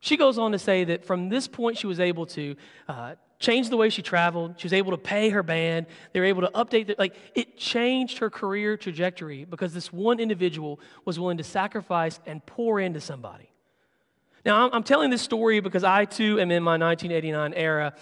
She 0.00 0.16
goes 0.16 0.38
on 0.38 0.52
to 0.52 0.58
say 0.58 0.84
that 0.84 1.04
from 1.04 1.28
this 1.28 1.46
point, 1.46 1.76
she 1.76 1.86
was 1.86 2.00
able 2.00 2.24
to 2.28 2.56
uh, 2.88 3.16
change 3.38 3.68
the 3.68 3.76
way 3.76 3.90
she 3.90 4.00
traveled. 4.00 4.54
She 4.56 4.64
was 4.64 4.72
able 4.72 4.92
to 4.92 4.96
pay 4.96 5.28
her 5.28 5.42
band. 5.42 5.88
They 6.14 6.20
were 6.20 6.26
able 6.26 6.40
to 6.40 6.50
update, 6.54 6.86
the, 6.86 6.96
like, 6.98 7.14
it 7.34 7.58
changed 7.58 8.16
her 8.18 8.30
career 8.30 8.78
trajectory 8.78 9.44
because 9.44 9.74
this 9.74 9.92
one 9.92 10.20
individual 10.20 10.80
was 11.04 11.20
willing 11.20 11.36
to 11.36 11.44
sacrifice 11.44 12.18
and 12.24 12.44
pour 12.46 12.80
into 12.80 12.98
somebody. 12.98 13.50
Now, 14.46 14.64
I'm, 14.64 14.70
I'm 14.72 14.82
telling 14.82 15.10
this 15.10 15.20
story 15.20 15.60
because 15.60 15.84
I 15.84 16.06
too 16.06 16.40
am 16.40 16.50
in 16.50 16.62
my 16.62 16.78
1989 16.78 17.52
era, 17.52 17.92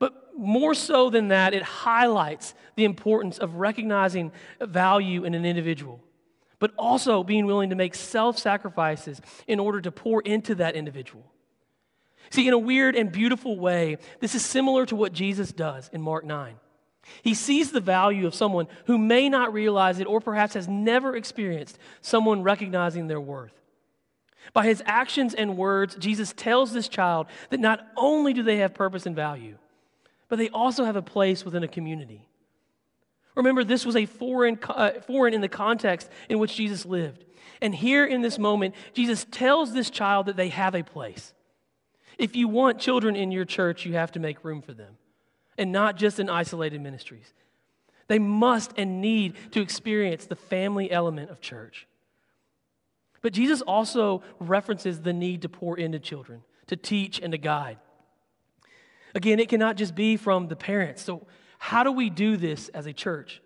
but 0.00 0.36
more 0.36 0.74
so 0.74 1.10
than 1.10 1.28
that, 1.28 1.54
it 1.54 1.62
highlights 1.62 2.54
the 2.74 2.84
importance 2.84 3.38
of 3.38 3.54
recognizing 3.54 4.32
value 4.60 5.24
in 5.24 5.34
an 5.34 5.44
individual 5.44 6.02
but 6.58 6.72
also 6.76 7.22
being 7.22 7.46
willing 7.46 7.70
to 7.70 7.76
make 7.76 7.94
self 7.94 8.38
sacrifices 8.38 9.20
in 9.46 9.60
order 9.60 9.80
to 9.80 9.92
pour 9.92 10.20
into 10.22 10.54
that 10.56 10.74
individual. 10.74 11.24
See, 12.30 12.46
in 12.46 12.54
a 12.54 12.58
weird 12.58 12.94
and 12.94 13.10
beautiful 13.10 13.58
way, 13.58 13.98
this 14.20 14.34
is 14.34 14.44
similar 14.44 14.84
to 14.86 14.96
what 14.96 15.12
Jesus 15.12 15.52
does 15.52 15.88
in 15.92 16.02
Mark 16.02 16.24
9. 16.24 16.56
He 17.22 17.34
sees 17.34 17.72
the 17.72 17.80
value 17.80 18.26
of 18.26 18.34
someone 18.34 18.68
who 18.86 18.98
may 18.98 19.28
not 19.28 19.52
realize 19.52 19.98
it 19.98 20.06
or 20.06 20.20
perhaps 20.20 20.54
has 20.54 20.68
never 20.68 21.16
experienced 21.16 21.78
someone 22.02 22.42
recognizing 22.42 23.06
their 23.06 23.20
worth. 23.20 23.52
By 24.52 24.66
his 24.66 24.82
actions 24.86 25.34
and 25.34 25.56
words, 25.56 25.96
Jesus 25.96 26.32
tells 26.36 26.72
this 26.72 26.88
child 26.88 27.26
that 27.50 27.60
not 27.60 27.86
only 27.96 28.32
do 28.32 28.42
they 28.42 28.58
have 28.58 28.74
purpose 28.74 29.06
and 29.06 29.16
value, 29.16 29.56
but 30.28 30.38
they 30.38 30.48
also 30.50 30.84
have 30.84 30.96
a 30.96 31.02
place 31.02 31.44
within 31.44 31.62
a 31.62 31.68
community. 31.68 32.27
Remember, 33.38 33.62
this 33.62 33.86
was 33.86 33.94
a 33.94 34.04
foreign, 34.04 34.58
uh, 34.68 35.00
foreign 35.06 35.32
in 35.32 35.40
the 35.40 35.48
context 35.48 36.10
in 36.28 36.40
which 36.40 36.56
Jesus 36.56 36.84
lived. 36.84 37.24
And 37.62 37.72
here 37.72 38.04
in 38.04 38.20
this 38.20 38.36
moment, 38.36 38.74
Jesus 38.92 39.24
tells 39.30 39.72
this 39.72 39.90
child 39.90 40.26
that 40.26 40.36
they 40.36 40.48
have 40.48 40.74
a 40.74 40.82
place. 40.82 41.32
If 42.18 42.34
you 42.34 42.48
want 42.48 42.80
children 42.80 43.14
in 43.14 43.30
your 43.30 43.44
church, 43.44 43.86
you 43.86 43.94
have 43.94 44.10
to 44.12 44.18
make 44.18 44.44
room 44.44 44.60
for 44.60 44.74
them, 44.74 44.96
and 45.56 45.70
not 45.70 45.96
just 45.96 46.18
in 46.18 46.28
isolated 46.28 46.80
ministries. 46.80 47.32
They 48.08 48.18
must 48.18 48.72
and 48.76 49.00
need 49.00 49.36
to 49.52 49.60
experience 49.60 50.26
the 50.26 50.34
family 50.34 50.90
element 50.90 51.30
of 51.30 51.40
church. 51.40 51.86
But 53.22 53.32
Jesus 53.32 53.60
also 53.62 54.24
references 54.40 55.02
the 55.02 55.12
need 55.12 55.42
to 55.42 55.48
pour 55.48 55.78
into 55.78 56.00
children, 56.00 56.42
to 56.66 56.76
teach 56.76 57.20
and 57.20 57.30
to 57.30 57.38
guide. 57.38 57.78
Again, 59.14 59.38
it 59.38 59.48
cannot 59.48 59.76
just 59.76 59.94
be 59.94 60.16
from 60.16 60.48
the 60.48 60.56
parents. 60.56 61.02
So, 61.02 61.26
how 61.58 61.82
do 61.82 61.92
we 61.92 62.08
do 62.08 62.36
this 62.36 62.68
as 62.70 62.86
a 62.86 62.92
church? 62.92 63.42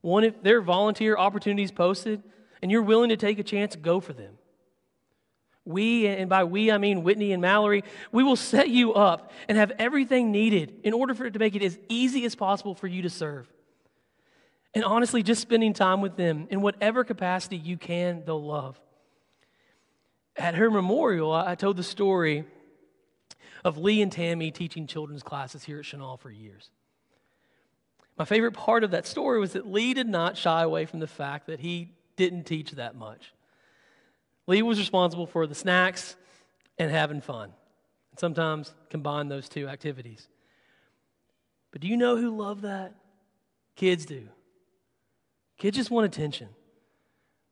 One, 0.00 0.24
if 0.24 0.42
there 0.42 0.58
are 0.58 0.62
volunteer 0.62 1.16
opportunities 1.16 1.72
posted 1.72 2.22
and 2.62 2.70
you're 2.70 2.82
willing 2.82 3.08
to 3.08 3.16
take 3.16 3.38
a 3.38 3.42
chance, 3.42 3.74
go 3.74 4.00
for 4.00 4.12
them. 4.12 4.34
We, 5.64 6.06
and 6.06 6.30
by 6.30 6.44
we 6.44 6.70
I 6.70 6.78
mean 6.78 7.02
Whitney 7.02 7.32
and 7.32 7.42
Mallory, 7.42 7.84
we 8.10 8.22
will 8.22 8.36
set 8.36 8.70
you 8.70 8.94
up 8.94 9.32
and 9.48 9.58
have 9.58 9.72
everything 9.78 10.32
needed 10.32 10.80
in 10.82 10.94
order 10.94 11.14
for 11.14 11.26
it 11.26 11.32
to 11.32 11.38
make 11.38 11.54
it 11.54 11.62
as 11.62 11.78
easy 11.88 12.24
as 12.24 12.34
possible 12.34 12.74
for 12.74 12.86
you 12.86 13.02
to 13.02 13.10
serve. 13.10 13.46
And 14.74 14.84
honestly, 14.84 15.22
just 15.22 15.42
spending 15.42 15.72
time 15.72 16.00
with 16.00 16.16
them 16.16 16.46
in 16.50 16.62
whatever 16.62 17.04
capacity 17.04 17.56
you 17.56 17.76
can, 17.76 18.22
they'll 18.24 18.42
love. 18.42 18.80
At 20.36 20.54
her 20.54 20.70
memorial, 20.70 21.32
I 21.32 21.54
told 21.54 21.76
the 21.76 21.82
story 21.82 22.44
of 23.64 23.76
Lee 23.76 24.00
and 24.00 24.12
Tammy 24.12 24.50
teaching 24.50 24.86
children's 24.86 25.22
classes 25.22 25.64
here 25.64 25.80
at 25.80 25.84
Chenal 25.84 26.18
for 26.18 26.30
years. 26.30 26.70
My 28.18 28.24
favorite 28.24 28.52
part 28.52 28.82
of 28.82 28.90
that 28.90 29.06
story 29.06 29.38
was 29.38 29.52
that 29.52 29.70
Lee 29.70 29.94
did 29.94 30.08
not 30.08 30.36
shy 30.36 30.62
away 30.62 30.86
from 30.86 30.98
the 30.98 31.06
fact 31.06 31.46
that 31.46 31.60
he 31.60 31.92
didn't 32.16 32.44
teach 32.44 32.72
that 32.72 32.96
much. 32.96 33.32
Lee 34.48 34.62
was 34.62 34.78
responsible 34.78 35.26
for 35.26 35.46
the 35.46 35.54
snacks 35.54 36.16
and 36.78 36.90
having 36.90 37.20
fun. 37.20 37.52
And 38.10 38.18
sometimes 38.18 38.74
combine 38.90 39.28
those 39.28 39.48
two 39.48 39.68
activities. 39.68 40.26
But 41.70 41.80
do 41.80 41.86
you 41.86 41.96
know 41.96 42.16
who 42.16 42.36
love 42.36 42.62
that? 42.62 42.94
Kids 43.76 44.04
do. 44.04 44.28
Kids 45.58 45.76
just 45.76 45.90
want 45.90 46.06
attention. 46.06 46.48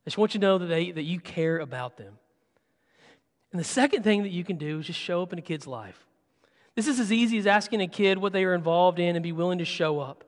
They 0.05 0.11
just 0.11 0.19
want 0.19 0.35
you 0.35 0.41
to 0.41 0.47
know 0.47 0.59
that, 0.59 0.67
they, 0.67 0.91
that 0.91 1.03
you 1.03 1.21
care 1.21 1.59
about 1.59 1.97
them. 1.97 2.19
And 3.53 3.61
the 3.61 3.65
second 3.65 4.03
thing 4.03 4.23
that 4.23 4.31
you 4.31 4.43
can 4.43 4.57
do 4.57 4.81
is 4.81 4.87
just 4.87 4.99
show 4.99 5.23
up 5.23 5.33
in 5.33 5.39
a 5.39 5.43
kid's 5.43 5.67
life. 5.67 6.07
This 6.75 6.89
is 6.89 6.99
as 6.99 7.13
easy 7.13 7.39
as 7.39 7.47
asking 7.47 7.81
a 7.81 7.89
kid 7.89 8.19
what 8.19 8.33
they 8.33 8.45
are 8.45 8.55
involved 8.55 8.99
in 8.99 9.17
and 9.17 9.23
be 9.23 9.33
willing 9.33 9.59
to 9.59 9.65
show 9.65 10.01
up. 10.01 10.25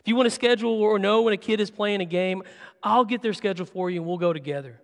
If 0.00 0.08
you 0.08 0.16
want 0.16 0.26
to 0.26 0.30
schedule 0.30 0.80
or 0.80 0.98
know 0.98 1.22
when 1.22 1.34
a 1.34 1.38
kid 1.38 1.60
is 1.60 1.70
playing 1.70 2.00
a 2.00 2.06
game, 2.06 2.42
I'll 2.82 3.04
get 3.04 3.22
their 3.22 3.34
schedule 3.34 3.66
for 3.66 3.90
you 3.90 4.00
and 4.00 4.08
we'll 4.08 4.18
go 4.18 4.32
together. 4.32 4.80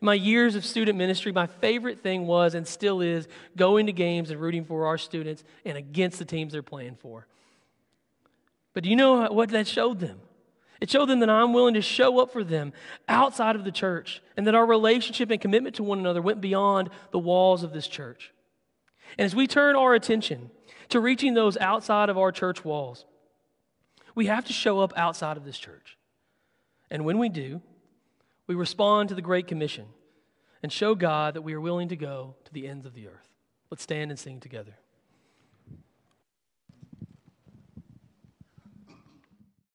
In 0.00 0.06
my 0.06 0.14
years 0.14 0.54
of 0.54 0.64
student 0.64 0.96
ministry, 0.96 1.32
my 1.32 1.46
favorite 1.46 2.02
thing 2.02 2.26
was 2.26 2.54
and 2.54 2.66
still 2.66 3.00
is 3.00 3.26
going 3.56 3.86
to 3.86 3.92
games 3.92 4.30
and 4.30 4.40
rooting 4.40 4.64
for 4.64 4.86
our 4.86 4.96
students 4.96 5.42
and 5.64 5.76
against 5.76 6.20
the 6.20 6.24
teams 6.24 6.52
they're 6.52 6.62
playing 6.62 6.96
for. 6.96 7.26
But 8.74 8.84
do 8.84 8.90
you 8.90 8.96
know 8.96 9.26
what 9.32 9.48
that 9.50 9.66
showed 9.66 9.98
them? 9.98 10.20
It 10.80 10.88
showed 10.88 11.08
them 11.08 11.18
that 11.20 11.30
I'm 11.30 11.52
willing 11.52 11.74
to 11.74 11.82
show 11.82 12.20
up 12.20 12.32
for 12.32 12.44
them 12.44 12.72
outside 13.08 13.56
of 13.56 13.64
the 13.64 13.72
church 13.72 14.22
and 14.36 14.46
that 14.46 14.54
our 14.54 14.64
relationship 14.64 15.30
and 15.32 15.40
commitment 15.40 15.74
to 15.76 15.82
one 15.82 15.98
another 15.98 16.22
went 16.22 16.40
beyond 16.40 16.90
the 17.10 17.18
walls 17.18 17.64
of 17.64 17.72
this 17.72 17.88
church. 17.88 18.32
And 19.18 19.24
as 19.24 19.34
we 19.34 19.48
turn 19.48 19.74
our 19.74 19.94
attention 19.94 20.50
to 20.90 21.00
reaching 21.00 21.34
those 21.34 21.56
outside 21.56 22.08
of 22.08 22.16
our 22.16 22.30
church 22.30 22.64
walls, 22.64 23.04
we 24.18 24.26
have 24.26 24.44
to 24.46 24.52
show 24.52 24.80
up 24.80 24.92
outside 24.96 25.36
of 25.36 25.44
this 25.44 25.56
church. 25.56 25.96
And 26.90 27.04
when 27.04 27.18
we 27.18 27.28
do, 27.28 27.62
we 28.48 28.56
respond 28.56 29.10
to 29.10 29.14
the 29.14 29.22
Great 29.22 29.46
Commission 29.46 29.86
and 30.60 30.72
show 30.72 30.96
God 30.96 31.34
that 31.34 31.42
we 31.42 31.54
are 31.54 31.60
willing 31.60 31.86
to 31.90 31.96
go 31.96 32.34
to 32.44 32.52
the 32.52 32.66
ends 32.66 32.84
of 32.84 32.94
the 32.94 33.06
earth. 33.06 33.28
Let's 33.70 33.84
stand 33.84 34.10
and 34.10 34.18
sing 34.18 34.40
together. 34.40 34.74